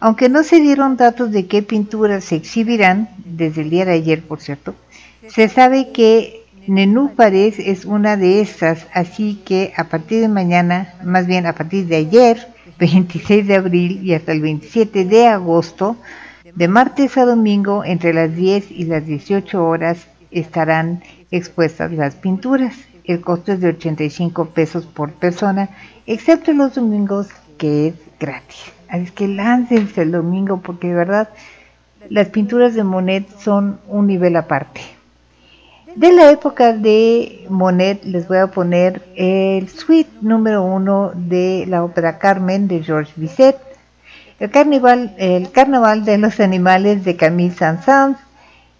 Aunque 0.00 0.28
no 0.28 0.42
se 0.42 0.58
dieron 0.58 0.96
datos 0.96 1.30
de 1.30 1.46
qué 1.46 1.62
pinturas 1.62 2.24
se 2.24 2.34
exhibirán, 2.34 3.10
desde 3.24 3.62
el 3.62 3.70
día 3.70 3.84
de 3.84 3.92
ayer 3.92 4.22
por 4.22 4.40
cierto, 4.40 4.74
se 5.28 5.48
sabe 5.48 5.92
que 5.92 6.39
Nenúfares 6.70 7.58
es 7.58 7.84
una 7.84 8.16
de 8.16 8.40
estas, 8.40 8.86
así 8.94 9.42
que 9.44 9.72
a 9.76 9.88
partir 9.88 10.20
de 10.20 10.28
mañana, 10.28 10.94
más 11.02 11.26
bien 11.26 11.44
a 11.46 11.52
partir 11.52 11.88
de 11.88 11.96
ayer, 11.96 12.46
26 12.78 13.48
de 13.48 13.56
abril 13.56 14.00
y 14.04 14.14
hasta 14.14 14.30
el 14.30 14.40
27 14.40 15.04
de 15.04 15.26
agosto, 15.26 15.96
de 16.54 16.68
martes 16.68 17.18
a 17.18 17.24
domingo 17.24 17.84
entre 17.84 18.14
las 18.14 18.36
10 18.36 18.70
y 18.70 18.84
las 18.84 19.04
18 19.04 19.66
horas, 19.66 20.06
estarán 20.30 21.02
expuestas 21.32 21.90
las 21.90 22.14
pinturas. 22.14 22.76
El 23.02 23.20
costo 23.20 23.50
es 23.50 23.60
de 23.60 23.70
85 23.70 24.50
pesos 24.50 24.86
por 24.86 25.10
persona, 25.10 25.70
excepto 26.06 26.52
los 26.52 26.76
domingos 26.76 27.30
que 27.58 27.88
es 27.88 27.94
gratis. 28.20 28.70
Así 28.88 29.10
que 29.10 29.26
láncense 29.26 30.02
el 30.02 30.12
domingo 30.12 30.60
porque 30.60 30.86
de 30.86 30.94
verdad 30.94 31.30
las 32.10 32.28
pinturas 32.28 32.76
de 32.76 32.84
Monet 32.84 33.26
son 33.40 33.80
un 33.88 34.06
nivel 34.06 34.36
aparte. 34.36 34.99
De 35.96 36.12
la 36.12 36.30
época 36.30 36.72
de 36.72 37.46
Monet 37.48 38.04
les 38.04 38.28
voy 38.28 38.38
a 38.38 38.46
poner 38.46 39.02
el 39.16 39.68
suite 39.68 40.10
número 40.20 40.62
uno 40.62 41.12
de 41.14 41.64
la 41.68 41.82
ópera 41.84 42.18
Carmen 42.18 42.68
de 42.68 42.82
Georges 42.82 43.14
Bizet, 43.16 43.56
el 44.38 44.50
carnaval, 44.50 45.14
el 45.18 45.50
carnaval 45.50 46.04
de 46.04 46.18
los 46.18 46.38
animales 46.40 47.04
de 47.04 47.16
Camille 47.16 47.54
Saint-Saëns 47.54 48.16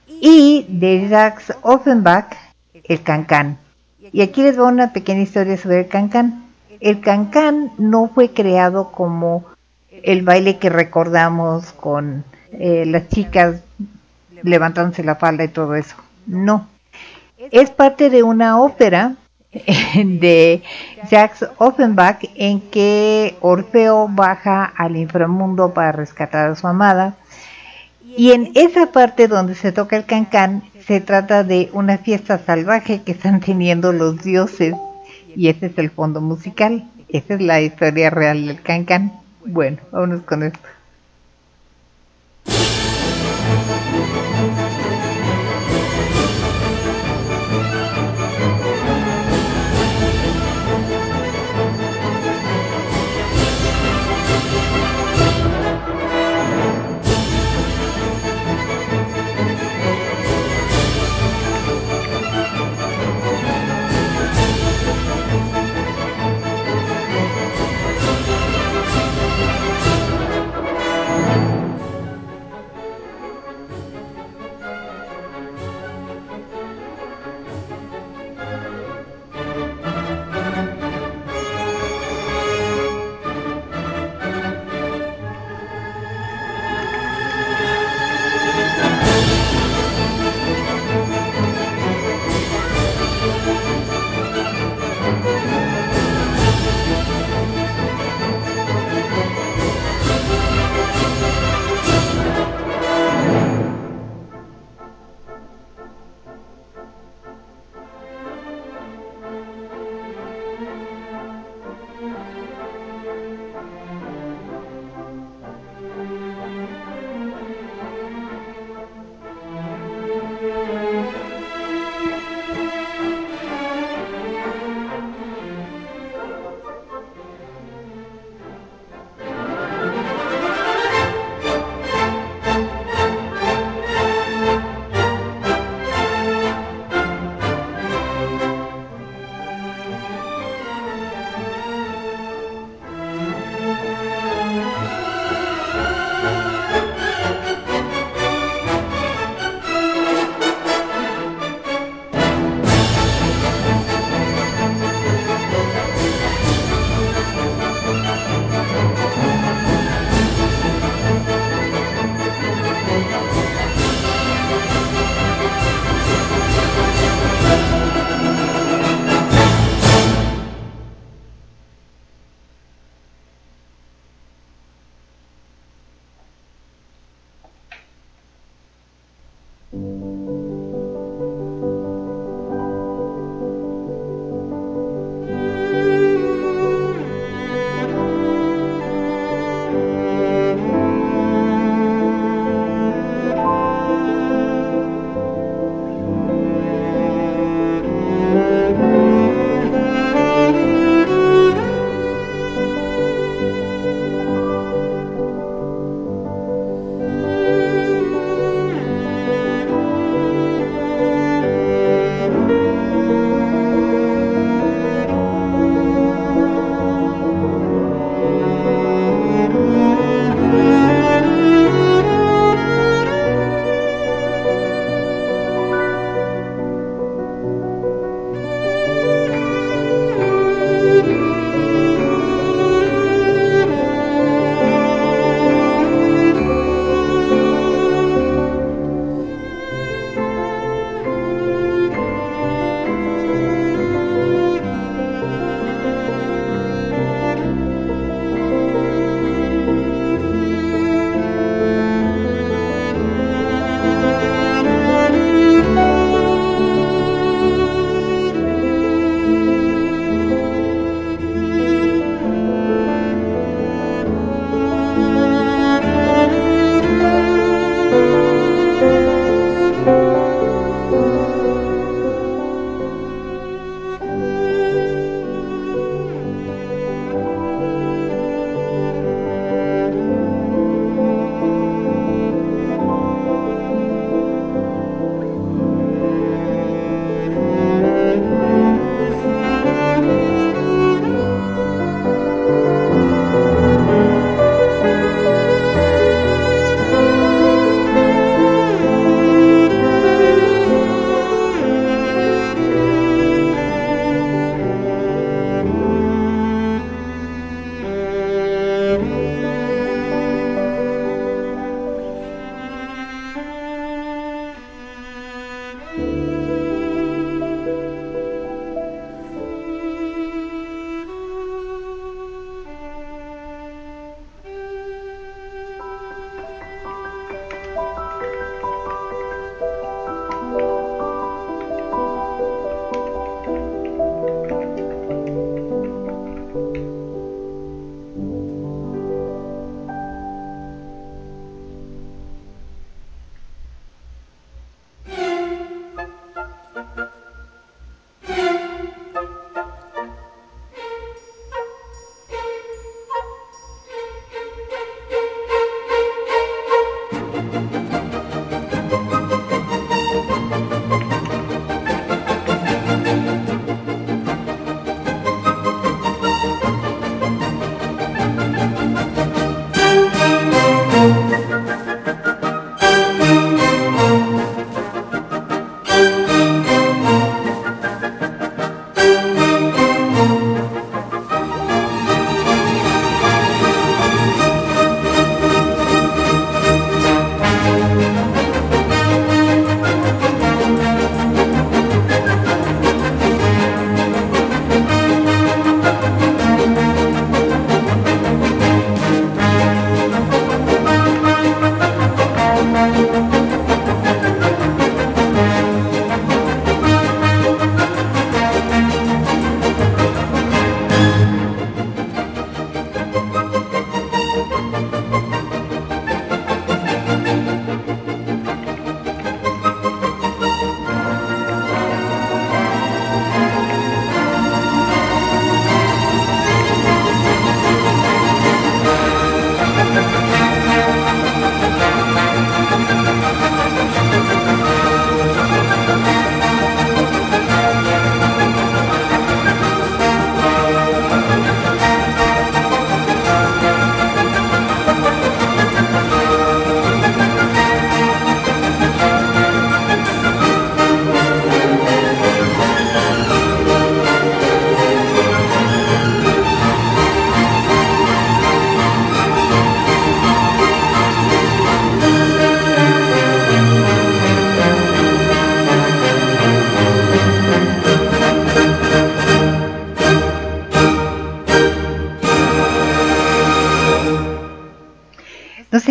y 0.07 0.66
de 0.69 1.09
Jacques 1.09 1.55
Offenbach, 1.62 2.37
el 2.85 3.03
Cancán. 3.03 3.59
Y 4.12 4.23
aquí 4.23 4.43
les 4.43 4.57
voy 4.57 4.73
una 4.73 4.93
pequeña 4.93 5.23
historia 5.23 5.57
sobre 5.57 5.81
el 5.81 5.89
Cancán. 5.89 6.45
El 6.81 7.01
Cancán 7.01 7.73
no 7.78 8.09
fue 8.09 8.31
creado 8.31 8.93
como 8.93 9.45
el 9.91 10.23
baile 10.23 10.59
que 10.59 10.70
recordamos 10.70 11.73
con 11.73 12.24
eh, 12.53 12.85
las 12.87 13.09
chicas 13.09 13.62
levantándose 14.43 15.05
la 15.05 15.16
falda 15.16 15.45
y 15.45 15.49
todo 15.49 15.74
eso. 15.74 15.97
No. 16.27 16.69
Es 17.50 17.70
parte 17.70 18.10
de 18.10 18.22
una 18.22 18.60
ópera 18.60 19.16
de 19.94 20.62
Jacques 21.10 21.48
Offenbach 21.56 22.22
en 22.34 22.60
que 22.60 23.36
Orfeo 23.40 24.08
baja 24.08 24.64
al 24.64 24.96
inframundo 24.96 25.72
para 25.72 25.92
rescatar 25.92 26.50
a 26.50 26.54
su 26.54 26.66
amada. 26.66 27.14
Y 28.04 28.32
en 28.32 28.52
esa 28.54 28.92
parte 28.92 29.26
donde 29.26 29.54
se 29.54 29.72
toca 29.72 29.96
el 29.96 30.04
cancán 30.04 30.64
se 30.86 31.00
trata 31.00 31.42
de 31.42 31.70
una 31.72 31.96
fiesta 31.98 32.38
salvaje 32.38 33.02
que 33.02 33.12
están 33.12 33.40
teniendo 33.40 33.92
los 33.92 34.22
dioses 34.22 34.74
y 35.34 35.48
ese 35.48 35.66
es 35.66 35.78
el 35.78 35.90
fondo 35.90 36.20
musical. 36.20 36.84
Esa 37.08 37.34
es 37.34 37.40
la 37.40 37.60
historia 37.60 38.10
real 38.10 38.46
del 38.46 38.60
cancán. 38.60 39.12
Bueno, 39.46 39.78
vámonos 39.90 40.22
con 40.22 40.42
esto. 40.42 40.60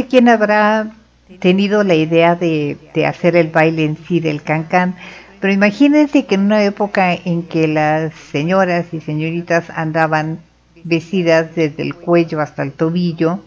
Quién 0.09 0.27
habrá 0.27 0.91
tenido 1.39 1.83
la 1.83 1.93
idea 1.93 2.35
de, 2.35 2.77
hacer 3.07 3.35
el 3.35 3.49
baile 3.49 3.85
en 3.85 3.97
sí 3.97 4.19
del 4.19 4.41
cancán, 4.41 4.95
pero 5.39 5.53
imagínense 5.53 6.25
que 6.25 6.35
en 6.35 6.41
una 6.41 6.63
época 6.63 7.13
en 7.13 7.43
que 7.43 7.67
las 7.67 8.13
señoras 8.13 8.93
y 8.93 8.99
señoritas 8.99 9.69
andaban 9.69 10.39
vestidas 10.83 11.55
desde 11.55 11.83
el 11.83 11.95
cuello 11.95 12.41
hasta 12.41 12.63
el 12.63 12.73
tobillo, 12.73 13.39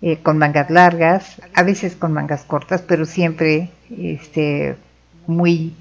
eh, 0.00 0.18
con 0.22 0.38
mangas 0.38 0.70
largas, 0.70 1.40
a 1.54 1.62
veces 1.62 1.96
con 1.96 2.12
mangas 2.12 2.44
cortas, 2.44 2.82
pero 2.82 3.04
siempre 3.04 3.70
este, 3.96 4.76
muy 5.26 5.74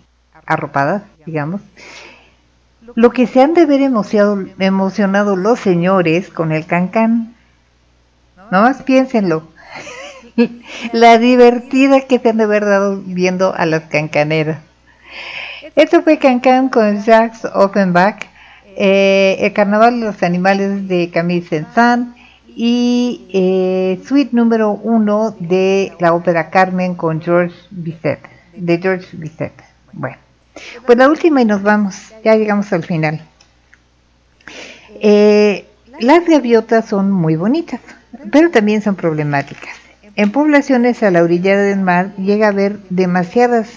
arropadas, 0.46 1.04
digamos. 1.26 1.62
Lo 2.96 3.12
que 3.12 3.28
se 3.28 3.42
han 3.42 3.54
de 3.54 3.66
ver 3.66 3.82
emocionado, 3.82 4.44
emocionado 4.60 5.36
los 5.36 5.60
señores 5.60 6.30
con 6.30 6.52
el 6.52 6.66
cancán. 6.66 7.36
Nomás 8.52 8.82
piénsenlo. 8.84 9.44
La 10.94 11.18
divertida 11.18 12.02
que 12.02 12.20
se 12.20 12.30
han 12.30 12.38
de 12.38 12.44
haber 12.44 12.66
dado 12.66 13.02
viendo 13.04 13.54
a 13.54 13.66
las 13.66 13.84
cancaneras. 13.84 14.60
Esto 15.76 16.02
fue 16.02 16.18
Cancán 16.18 16.70
con 16.70 17.04
Jacques 17.04 17.46
Offenbach, 17.54 18.26
eh, 18.76 19.38
el 19.40 19.54
carnaval 19.54 20.00
de 20.00 20.06
los 20.08 20.24
animales 20.24 20.88
de 20.88 21.10
Camille 21.12 21.48
Saint-Saëns 21.48 22.16
y 22.56 23.28
eh, 23.34 24.00
suite 24.06 24.36
número 24.36 24.72
uno 24.72 25.36
de 25.40 25.94
la 26.00 26.14
ópera 26.14 26.50
Carmen 26.50 26.96
con 26.96 27.22
George 27.22 27.56
Bizet, 27.70 28.20
de 28.56 28.78
George 28.80 29.08
Bizet. 29.14 29.54
Bueno, 29.94 30.18
pues 30.86 30.98
la 30.98 31.10
última 31.10 31.42
y 31.42 31.46
nos 31.46 31.62
vamos, 31.62 32.14
ya 32.24 32.36
llegamos 32.36 32.72
al 32.74 32.84
final. 32.84 33.22
Eh, 35.00 35.66
las 36.00 36.26
gaviotas 36.26 36.86
son 36.86 37.12
muy 37.12 37.36
bonitas, 37.36 37.82
pero 38.32 38.50
también 38.50 38.82
son 38.82 38.96
problemáticas. 38.96 39.87
En 40.18 40.32
poblaciones 40.32 41.04
a 41.04 41.12
la 41.12 41.22
orilla 41.22 41.56
del 41.56 41.80
mar 41.80 42.12
llega 42.16 42.48
a 42.48 42.50
haber 42.50 42.80
demasiadas 42.90 43.70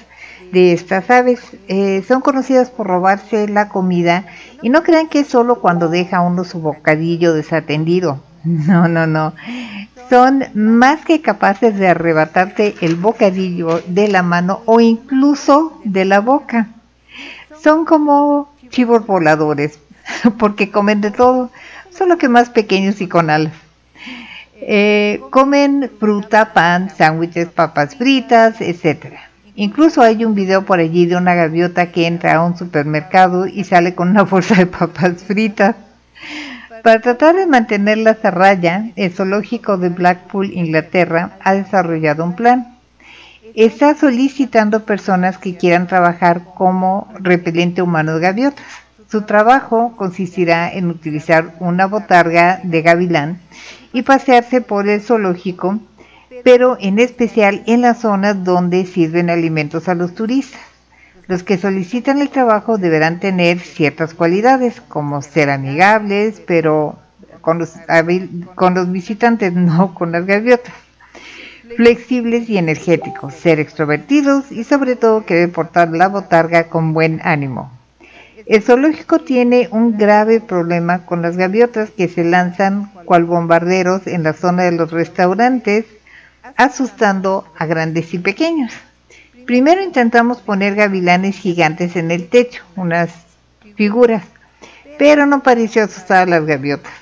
de 0.53 0.73
estas 0.73 1.11
aves. 1.11 1.39
Eh, 1.69 2.03
son 2.09 2.23
conocidas 2.23 2.71
por 2.71 2.87
robarse 2.87 3.47
la 3.47 3.69
comida 3.69 4.25
y 4.63 4.71
no 4.71 4.83
crean 4.83 5.09
que 5.09 5.21
es 5.21 5.29
solo 5.29 5.61
cuando 5.61 5.91
deja 5.91 6.23
uno 6.23 6.45
su 6.45 6.61
bocadillo 6.61 7.35
desatendido. 7.35 8.21
No, 8.43 8.89
no, 8.89 9.07
no. 9.07 9.35
Son 10.09 10.45
más 10.55 11.05
que 11.05 11.21
capaces 11.21 11.79
de 11.79 11.89
arrebatarte 11.89 12.75
el 12.81 12.97
bocadillo 12.97 13.83
de 13.87 14.09
la 14.09 14.23
mano 14.23 14.63
o 14.65 14.81
incluso 14.81 15.79
de 15.85 16.07
la 16.07 16.21
boca. 16.21 16.69
Son 17.63 17.85
como 17.85 18.49
chivos 18.71 19.07
voladores, 19.07 19.79
porque 20.39 20.71
comen 20.71 21.03
de 21.03 21.11
todo, 21.11 21.51
solo 21.91 22.17
que 22.17 22.31
más 22.31 22.49
pequeños 22.49 23.03
y 23.03 23.09
con 23.09 23.29
alas. 23.29 23.53
Eh, 24.63 25.23
comen 25.31 25.91
fruta, 25.99 26.53
pan, 26.53 26.91
sándwiches, 26.91 27.49
papas 27.49 27.97
fritas, 27.97 28.61
etcétera. 28.61 29.21
Incluso 29.55 30.03
hay 30.03 30.25
un 30.25 30.35
video 30.35 30.65
por 30.65 30.81
allí 30.81 31.07
de 31.07 31.17
una 31.17 31.35
gaviota 31.35 31.91
que 31.91 32.07
entra 32.07 32.37
a 32.37 32.45
un 32.45 32.57
supermercado 32.57 33.47
y 33.47 33.65
sale 33.65 33.95
con 33.95 34.11
una 34.11 34.23
bolsa 34.31 34.55
de 34.57 34.67
papas 34.67 35.25
fritas. 35.25 35.77
Para 36.83 37.01
tratar 37.01 37.37
de 37.37 37.47
mantenerlas 37.47 38.25
a 38.25 38.31
raya, 38.31 38.91
el 38.97 39.13
zoológico 39.13 39.77
de 39.77 39.91
Blackpool, 39.91 40.53
Inglaterra, 40.53 41.37
ha 41.43 41.55
desarrollado 41.55 42.25
un 42.25 42.37
plan. 42.37 42.79
Está 43.55 43.95
solicitando 43.95 44.85
personas 44.85 45.37
que 45.39 45.57
quieran 45.57 45.89
trabajar 45.89 46.43
como 46.55 47.13
repelente 47.19 47.83
humano 47.83 48.15
de 48.15 48.21
gaviotas. 48.21 48.65
Su 49.11 49.23
trabajo 49.23 49.95
consistirá 49.97 50.73
en 50.73 50.89
utilizar 50.89 51.55
una 51.59 51.87
botarga 51.87 52.61
de 52.63 52.83
gavilán 52.83 53.41
y 53.93 54.03
pasearse 54.03 54.61
por 54.61 54.89
el 54.89 55.01
zoológico 55.01 55.81
pero 56.45 56.77
en 56.81 56.99
especial 56.99 57.63
en 57.67 57.83
las 57.83 58.01
zonas 58.01 58.45
donde 58.45 58.87
sirven 58.87 59.31
alimentos 59.31 59.89
a 59.89 59.95
los 59.95 60.15
turistas. 60.15 60.61
Los 61.27 61.43
que 61.43 61.59
solicitan 61.59 62.21
el 62.21 62.31
trabajo 62.31 62.79
deberán 62.79 63.21
tener 63.21 63.61
ciertas 63.61 64.15
cualidades, 64.15 64.81
como 64.81 65.23
ser 65.23 65.51
amigables, 65.51 66.43
pero 66.47 66.99
con 67.41 67.59
los, 67.59 67.75
con 68.55 68.75
los 68.75 68.91
visitantes, 68.91 69.53
no 69.55 69.95
con 69.95 70.13
las 70.13 70.27
gaviotas. 70.27 70.75
Flexibles 71.77 72.49
y 72.49 72.59
energéticos, 72.59 73.35
ser 73.35 73.61
extrovertidos 73.61 74.51
y 74.51 74.65
sobre 74.65 74.97
todo 74.97 75.25
querer 75.25 75.53
portar 75.53 75.91
la 75.91 76.09
botarga 76.09 76.65
con 76.65 76.93
buen 76.93 77.21
ánimo. 77.23 77.71
El 78.51 78.65
zoológico 78.65 79.21
tiene 79.21 79.69
un 79.71 79.97
grave 79.97 80.41
problema 80.41 81.07
con 81.07 81.23
las 81.23 81.37
gaviotas 81.37 81.91
que 81.91 82.09
se 82.09 82.25
lanzan 82.25 82.91
cual 83.05 83.25
bombarderos 83.25 84.09
en 84.09 84.25
la 84.25 84.33
zona 84.33 84.65
de 84.65 84.73
los 84.73 84.91
restaurantes 84.91 85.85
asustando 86.57 87.45
a 87.57 87.67
grandes 87.67 88.13
y 88.13 88.19
pequeños. 88.19 88.73
Primero 89.47 89.85
intentamos 89.85 90.41
poner 90.41 90.75
gavilanes 90.75 91.37
gigantes 91.37 91.95
en 91.95 92.11
el 92.11 92.29
techo, 92.29 92.65
unas 92.75 93.13
figuras, 93.77 94.25
pero 94.99 95.27
no 95.27 95.45
pareció 95.45 95.85
asustar 95.85 96.25
a 96.25 96.31
las 96.31 96.45
gaviotas. 96.45 96.93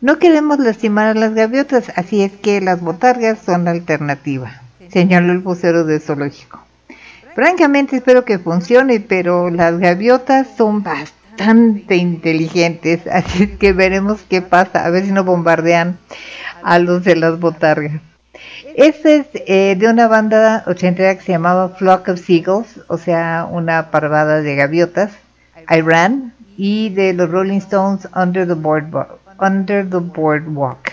No 0.00 0.18
queremos 0.18 0.58
lastimar 0.58 1.06
a 1.06 1.20
las 1.20 1.34
gaviotas, 1.34 1.92
así 1.94 2.24
es 2.24 2.32
que 2.32 2.60
las 2.60 2.80
botargas 2.80 3.38
son 3.38 3.66
la 3.66 3.70
alternativa, 3.70 4.60
señaló 4.90 5.30
el 5.34 5.38
vocero 5.38 5.84
del 5.84 6.00
zoológico. 6.00 6.64
Francamente 7.34 7.96
espero 7.96 8.24
que 8.24 8.38
funcione, 8.38 9.00
pero 9.00 9.50
las 9.50 9.78
gaviotas 9.78 10.48
son 10.56 10.82
bastante 10.82 11.96
inteligentes, 11.96 13.06
así 13.12 13.46
que 13.56 13.72
veremos 13.72 14.20
qué 14.28 14.42
pasa, 14.42 14.84
a 14.84 14.90
ver 14.90 15.04
si 15.04 15.12
no 15.12 15.24
bombardean 15.24 15.98
a 16.62 16.78
los 16.78 17.04
de 17.04 17.16
las 17.16 17.38
botargas. 17.38 18.00
Este 18.76 19.16
es 19.16 19.26
eh, 19.46 19.76
de 19.78 19.88
una 19.88 20.06
banda 20.06 20.62
ochentera 20.66 21.14
que 21.14 21.22
se 21.22 21.32
llamaba 21.32 21.70
Flock 21.70 22.08
of 22.08 22.20
Seagulls, 22.20 22.80
o 22.88 22.98
sea, 22.98 23.46
una 23.50 23.90
parvada 23.90 24.40
de 24.42 24.54
gaviotas, 24.54 25.12
Iran, 25.68 26.32
y 26.56 26.90
de 26.90 27.12
los 27.14 27.30
Rolling 27.30 27.58
Stones 27.58 28.08
Under 28.14 28.46
the, 28.46 28.54
Boardwalk. 28.54 29.18
Under 29.38 29.88
the 29.88 29.98
Boardwalk. 29.98 30.92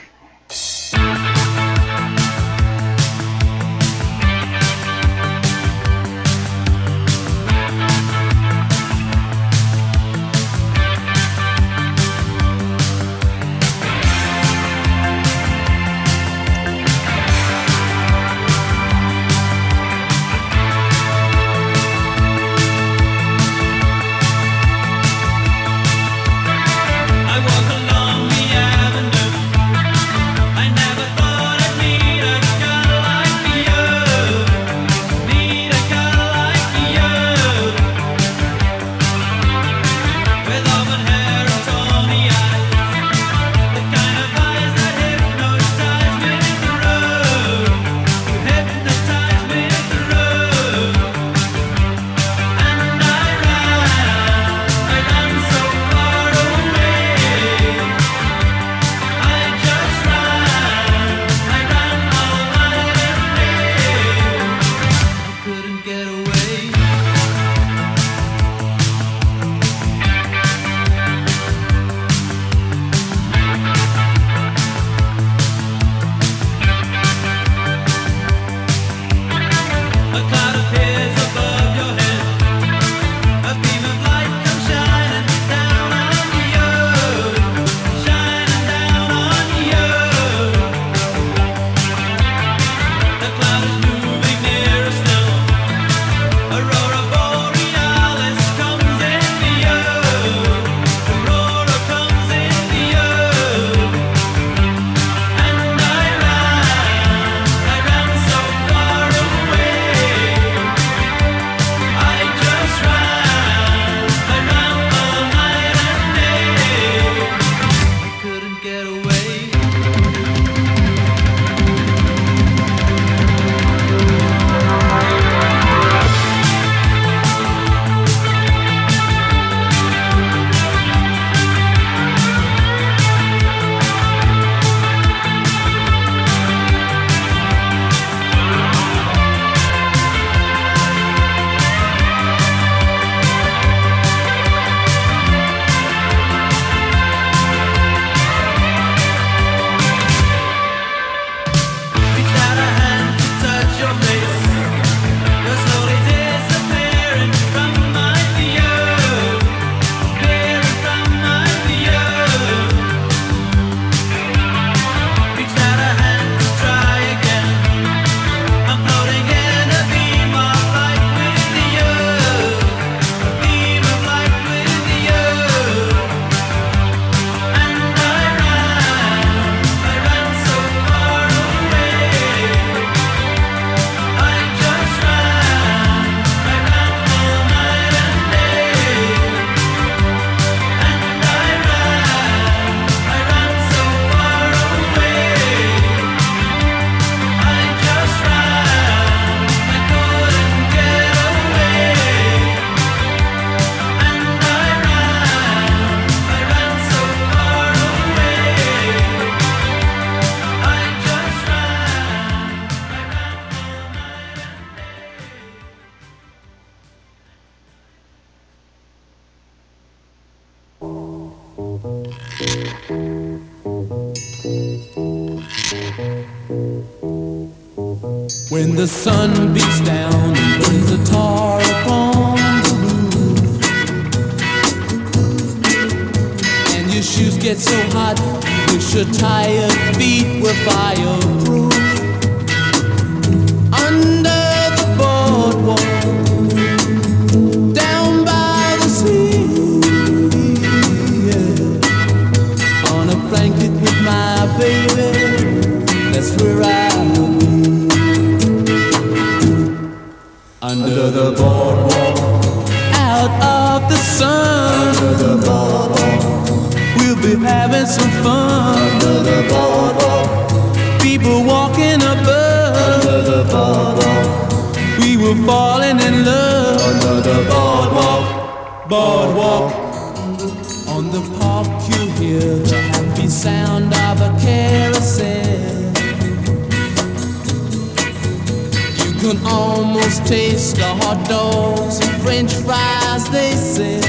Fries 292.87 293.29
they 293.29 293.51
sell 293.51 294.03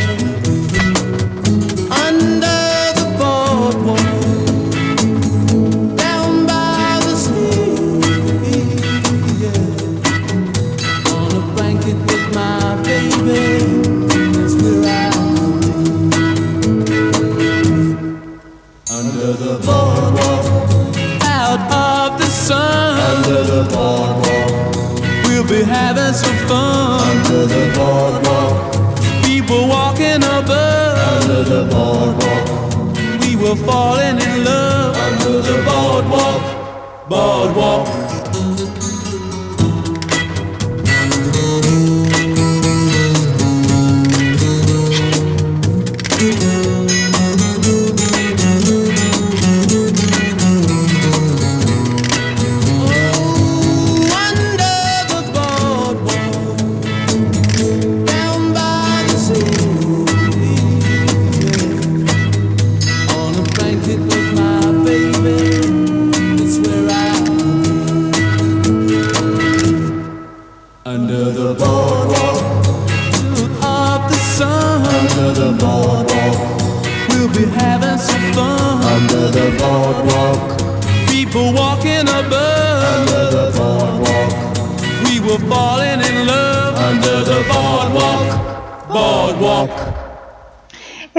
under 2.04 2.62
the 2.98 3.06
boardwalk 3.18 4.10
down 5.96 6.46
by 6.46 7.00
the 7.06 7.14
sea 7.24 7.72
yeah. 9.42 9.62
on 11.14 11.30
a 11.40 11.44
blanket 11.54 11.98
with 12.08 12.26
my 12.34 12.60
baby 12.88 13.44
that's 14.34 14.54
where 14.62 15.10
I'll 15.12 15.38
under 18.98 19.32
the 19.44 19.54
boardwalk 19.66 20.44
out 21.40 21.62
of 21.86 22.18
the 22.20 22.26
sun 22.26 22.98
under 23.10 23.42
the 23.52 23.62
boardwalk 23.74 24.48
We'll 25.24 25.46
be 25.46 25.62
having 25.62 26.12
some 26.14 26.36
fun 26.48 27.00
under 27.16 27.46
the 27.46 27.72
boardwalk. 27.76 28.17
People 29.48 29.68
walking 29.68 30.22
above 30.22 30.98
under 31.24 31.42
the 31.42 31.64
boardwalk. 31.72 33.22
We 33.22 33.34
were 33.34 33.56
falling 33.56 34.20
in 34.20 34.44
love 34.44 34.94
under 34.94 35.40
the 35.40 35.64
boardwalk. 35.64 37.08
Boardwalk. 37.08 38.17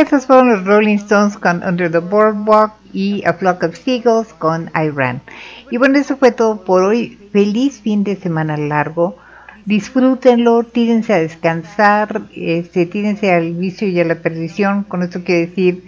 Estos 0.10 0.26
fueron 0.26 0.50
los 0.50 0.66
Rolling 0.66 0.96
Stones 0.96 1.38
con 1.38 1.62
Under 1.64 1.92
the 1.92 2.00
Boardwalk 2.00 2.74
y 2.92 3.24
A 3.28 3.34
Flock 3.34 3.62
of 3.62 3.76
Seagulls 3.78 4.34
con 4.34 4.72
Iran. 4.74 5.22
Y 5.70 5.78
bueno, 5.78 6.00
eso 6.00 6.18
fue 6.18 6.32
todo 6.32 6.64
por 6.66 6.82
hoy. 6.82 7.20
Feliz 7.32 7.80
fin 7.80 8.04
de 8.04 8.16
semana 8.16 8.58
largo. 8.58 9.18
Disfrútenlo, 9.66 10.64
tírense 10.64 11.14
a 11.14 11.20
descansar, 11.20 12.24
este, 12.36 12.88
tírense 12.88 13.32
al 13.32 13.54
vicio 13.54 13.88
y 13.88 14.00
a 14.00 14.04
la 14.04 14.16
perdición. 14.16 14.84
Con 14.84 15.04
esto 15.04 15.24
quiero 15.24 15.48
decir 15.48 15.84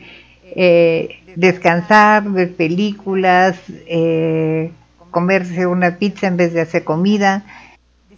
eh, 0.56 1.20
descansar, 1.36 2.30
ver 2.30 2.54
películas, 2.54 3.58
eh, 3.88 4.72
comerse 5.10 5.66
una 5.66 5.98
pizza 5.98 6.28
en 6.28 6.38
vez 6.38 6.54
de 6.54 6.62
hacer 6.62 6.84
comida. 6.84 7.44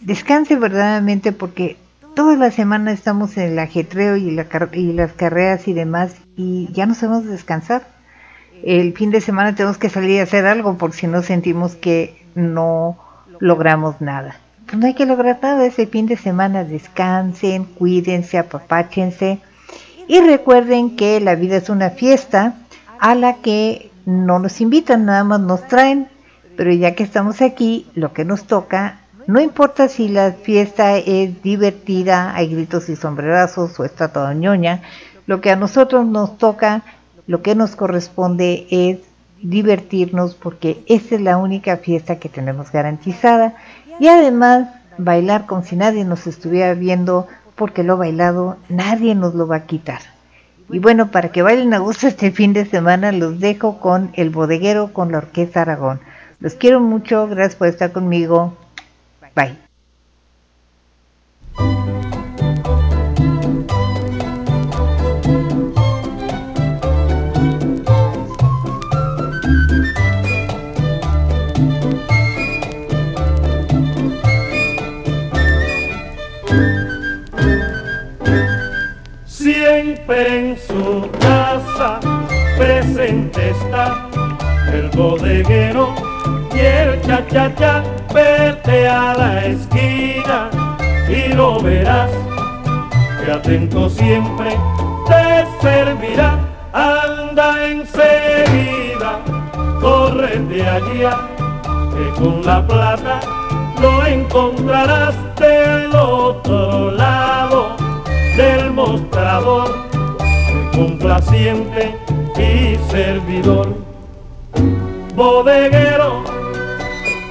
Descanse 0.02 0.56
verdaderamente 0.56 1.32
porque 1.32 1.78
toda 2.14 2.36
la 2.36 2.50
semana 2.50 2.92
estamos 2.92 3.36
en 3.36 3.52
el 3.52 3.58
ajetreo 3.58 4.16
y, 4.16 4.30
la 4.30 4.46
las 4.72 5.12
carreras 5.12 5.68
y 5.68 5.72
demás 5.72 6.14
y 6.36 6.68
ya 6.72 6.86
no 6.86 6.94
sabemos 6.94 7.26
descansar. 7.26 7.86
El 8.62 8.94
fin 8.94 9.10
de 9.10 9.20
semana 9.20 9.54
tenemos 9.54 9.78
que 9.78 9.90
salir 9.90 10.20
a 10.20 10.22
hacer 10.22 10.46
algo 10.46 10.78
por 10.78 10.92
si 10.92 11.06
no 11.06 11.22
sentimos 11.22 11.74
que 11.74 12.24
no 12.34 12.96
logramos 13.40 14.00
nada. 14.00 14.36
Pues 14.66 14.78
no 14.78 14.86
hay 14.86 14.94
que 14.94 15.06
lograr 15.06 15.38
nada 15.42 15.66
ese 15.66 15.86
fin 15.86 16.06
de 16.06 16.16
semana. 16.16 16.64
Descansen, 16.64 17.64
cuídense, 17.64 18.38
apapáchense 18.38 19.40
y 20.06 20.20
recuerden 20.20 20.96
que 20.96 21.20
la 21.20 21.34
vida 21.34 21.56
es 21.56 21.68
una 21.68 21.90
fiesta 21.90 22.54
a 22.98 23.14
la 23.14 23.34
que 23.36 23.90
no 24.06 24.38
nos 24.38 24.60
invitan, 24.60 25.04
nada 25.04 25.24
más 25.24 25.40
nos 25.40 25.66
traen. 25.68 26.08
Pero 26.56 26.72
ya 26.72 26.94
que 26.94 27.02
estamos 27.02 27.42
aquí, 27.42 27.86
lo 27.94 28.12
que 28.12 28.24
nos 28.24 28.44
toca, 28.44 29.00
no 29.26 29.40
importa 29.40 29.88
si 29.88 30.08
la 30.08 30.32
fiesta 30.32 30.96
es 30.96 31.42
divertida, 31.42 32.34
hay 32.34 32.48
gritos 32.48 32.88
y 32.88 32.96
sombrerazos 32.96 33.78
o 33.80 33.84
está 33.84 34.08
toda 34.08 34.34
ñoña, 34.34 34.82
lo 35.26 35.40
que 35.40 35.50
a 35.50 35.56
nosotros 35.56 36.06
nos 36.06 36.36
toca, 36.38 36.82
lo 37.26 37.42
que 37.42 37.54
nos 37.54 37.76
corresponde 37.76 38.66
es 38.70 38.98
divertirnos 39.40 40.34
porque 40.34 40.82
esa 40.86 41.14
es 41.14 41.20
la 41.20 41.36
única 41.36 41.76
fiesta 41.78 42.18
que 42.18 42.28
tenemos 42.28 42.70
garantizada 42.72 43.54
y 44.00 44.08
además 44.08 44.68
bailar 44.98 45.46
como 45.46 45.62
si 45.64 45.76
nadie 45.76 46.04
nos 46.04 46.26
estuviera 46.26 46.74
viendo 46.74 47.26
porque 47.54 47.82
lo 47.82 47.96
bailado 47.96 48.56
nadie 48.68 49.14
nos 49.14 49.34
lo 49.34 49.46
va 49.46 49.56
a 49.56 49.66
quitar. 49.66 50.00
Y 50.70 50.78
bueno, 50.78 51.10
para 51.10 51.30
que 51.30 51.42
bailen 51.42 51.74
a 51.74 51.78
gusto 51.78 52.06
este 52.06 52.30
fin 52.30 52.52
de 52.52 52.64
semana 52.64 53.12
los 53.12 53.38
dejo 53.38 53.80
con 53.80 54.10
el 54.14 54.30
bodeguero 54.30 54.92
con 54.92 55.12
la 55.12 55.18
Orquesta 55.18 55.62
Aragón. 55.62 56.00
Los 56.40 56.54
quiero 56.54 56.80
mucho, 56.80 57.28
gracias 57.28 57.56
por 57.56 57.68
estar 57.68 57.92
conmigo. 57.92 58.56
Bye. 59.34 59.58
Siempre 79.26 80.38
en 80.38 80.58
su 80.58 81.10
casa 81.20 81.98
presente 82.56 83.50
está 83.50 84.08
el 84.72 84.88
bodeguero 84.90 85.94
y 87.06 87.10
el 87.10 87.26
cha-cha-cha. 87.28 87.82
Vete 88.12 88.88
a 88.88 89.14
la 89.14 89.44
esquina 89.44 90.50
y 91.08 91.32
lo 91.34 91.60
verás 91.60 92.10
que 93.24 93.32
atento 93.32 93.88
siempre 93.88 94.56
te 95.06 95.46
servirá. 95.60 96.38
Anda 96.72 97.66
enseguida, 97.66 99.20
córrete 99.80 100.68
allá, 100.68 101.18
que 101.62 102.20
con 102.20 102.44
la 102.44 102.66
plata 102.66 103.20
lo 103.80 104.06
encontrarás 104.06 105.14
del 105.36 105.94
otro 105.94 106.90
lado 106.92 107.76
del 108.36 108.72
mostrador, 108.72 109.86
complaciente 110.72 111.96
y 112.36 112.76
servidor. 112.90 113.68
Bodeguero, 115.14 116.24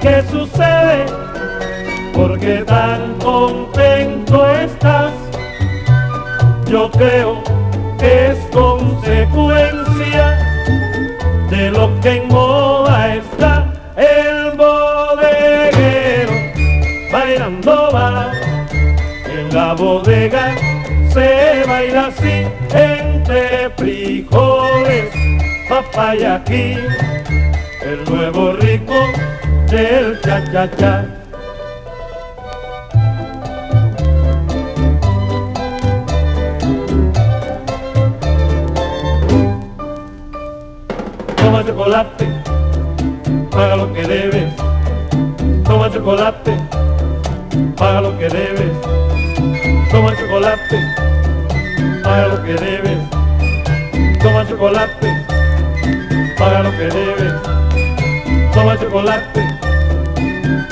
¿Qué 0.03 0.21
sucede? 0.29 1.05
Porque 2.13 2.57
tan 2.67 3.17
contento 3.19 4.45
estás. 4.49 5.13
Yo 6.67 6.91
creo 6.91 7.41
que 7.97 8.31
es 8.31 8.37
consecuencia 8.51 10.37
de 11.49 11.71
lo 11.71 11.97
que 12.01 12.17
en 12.17 12.27
moda 12.27 13.15
está 13.15 13.73
el 13.95 14.57
bodeguero 14.57 16.33
bailando 17.11 17.89
va 17.93 18.31
en 19.25 19.55
la 19.55 19.73
bodega 19.73 20.53
se 21.13 21.63
baila 21.67 22.07
así 22.07 22.47
entre 22.73 23.69
frijoles 23.77 25.11
papaya 25.69 26.35
aquí 26.35 26.75
el 27.83 28.03
nuevo 28.09 28.53
rico 28.53 28.95
del 29.73 30.21
cha 30.21 30.37
cha 30.51 30.67
cha 30.77 31.05
Toma 41.37 41.63
chocolate, 41.65 42.27
paga 43.51 43.75
lo 43.77 43.93
que 43.93 44.03
debes. 44.03 44.53
Toma 45.63 45.89
chocolate, 45.91 46.53
paga 47.75 48.01
lo 48.01 48.17
que 48.19 48.29
debes. 48.29 48.75
Toma 49.91 50.11
chocolate, 50.19 50.77
paga 52.03 52.27
lo 52.27 52.43
que 52.43 52.53
debes. 52.53 52.99
Toma 54.21 54.47
chocolate, 54.47 55.09
paga 56.37 56.63
lo 56.63 56.71
que 56.71 56.87
debes. 56.99 57.33
Toma 58.53 58.77
chocolate, 58.77 59.52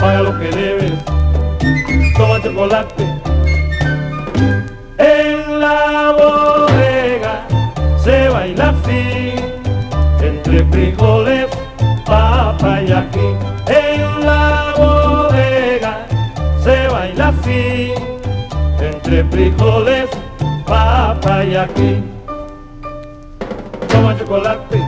paga 0.02 0.22
lo 0.24 0.40
que 0.40 0.50
debes. 0.50 0.94
Toma 2.18 2.42
chocolate. 2.42 3.04
En 4.98 5.60
la 5.60 6.16
bodega 6.18 7.48
se 8.04 8.30
baila 8.30 8.70
así 8.70 9.34
entre 10.22 10.66
frijoles, 10.66 11.48
papa 12.06 12.82
y 12.82 12.92
aquí. 12.92 13.28
En 13.68 14.26
la 14.26 14.74
bodega 14.76 16.06
se 16.64 16.88
baila 16.88 17.28
así, 17.30 17.94
entre 18.80 19.24
frijoles, 19.26 20.10
papa 20.66 21.44
y 21.44 21.56
aquí. 21.56 22.04
Toma 23.88 24.18
chocolate, 24.18 24.82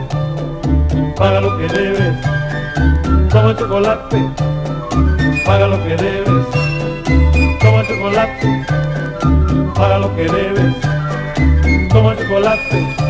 paga 1.16 1.40
lo 1.40 1.56
que 1.56 1.68
debes. 1.68 2.16
Toma 3.30 3.56
chocolate, 3.56 4.18
paga 5.44 5.66
lo 5.68 5.82
que 5.84 5.96
debes. 5.96 6.46
Toma 7.60 7.82
chocolate, 7.86 8.66
paga 9.74 9.98
lo 9.98 10.14
que 10.16 10.24
debes. 10.24 10.74
Toma 11.90 12.16
chocolate 12.16 13.04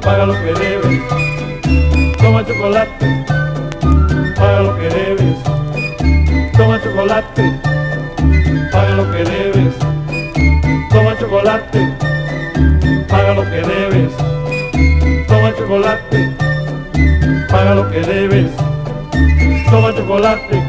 paga 0.00 0.26
lo 0.26 0.34
que 0.34 0.52
debes. 0.54 1.02
Toma 2.18 2.44
chocolate, 2.44 3.24
paga 4.36 4.60
lo 4.60 4.76
que 4.76 4.88
debes. 4.88 5.36
Toma 6.56 6.80
chocolate, 6.82 7.60
paga 8.72 8.94
lo 8.96 9.10
que 9.10 9.24
debes. 9.24 9.74
Toma 10.90 11.16
chocolate, 11.18 11.94
paga 13.08 13.34
lo 13.34 13.42
que 13.42 13.60
debes. 13.72 14.12
Toma 15.28 15.54
chocolate, 15.56 16.36
paga 17.48 17.74
lo 17.74 17.90
que 17.90 18.00
debes. 18.00 18.50
Toma 19.70 19.94
chocolate, 19.94 20.59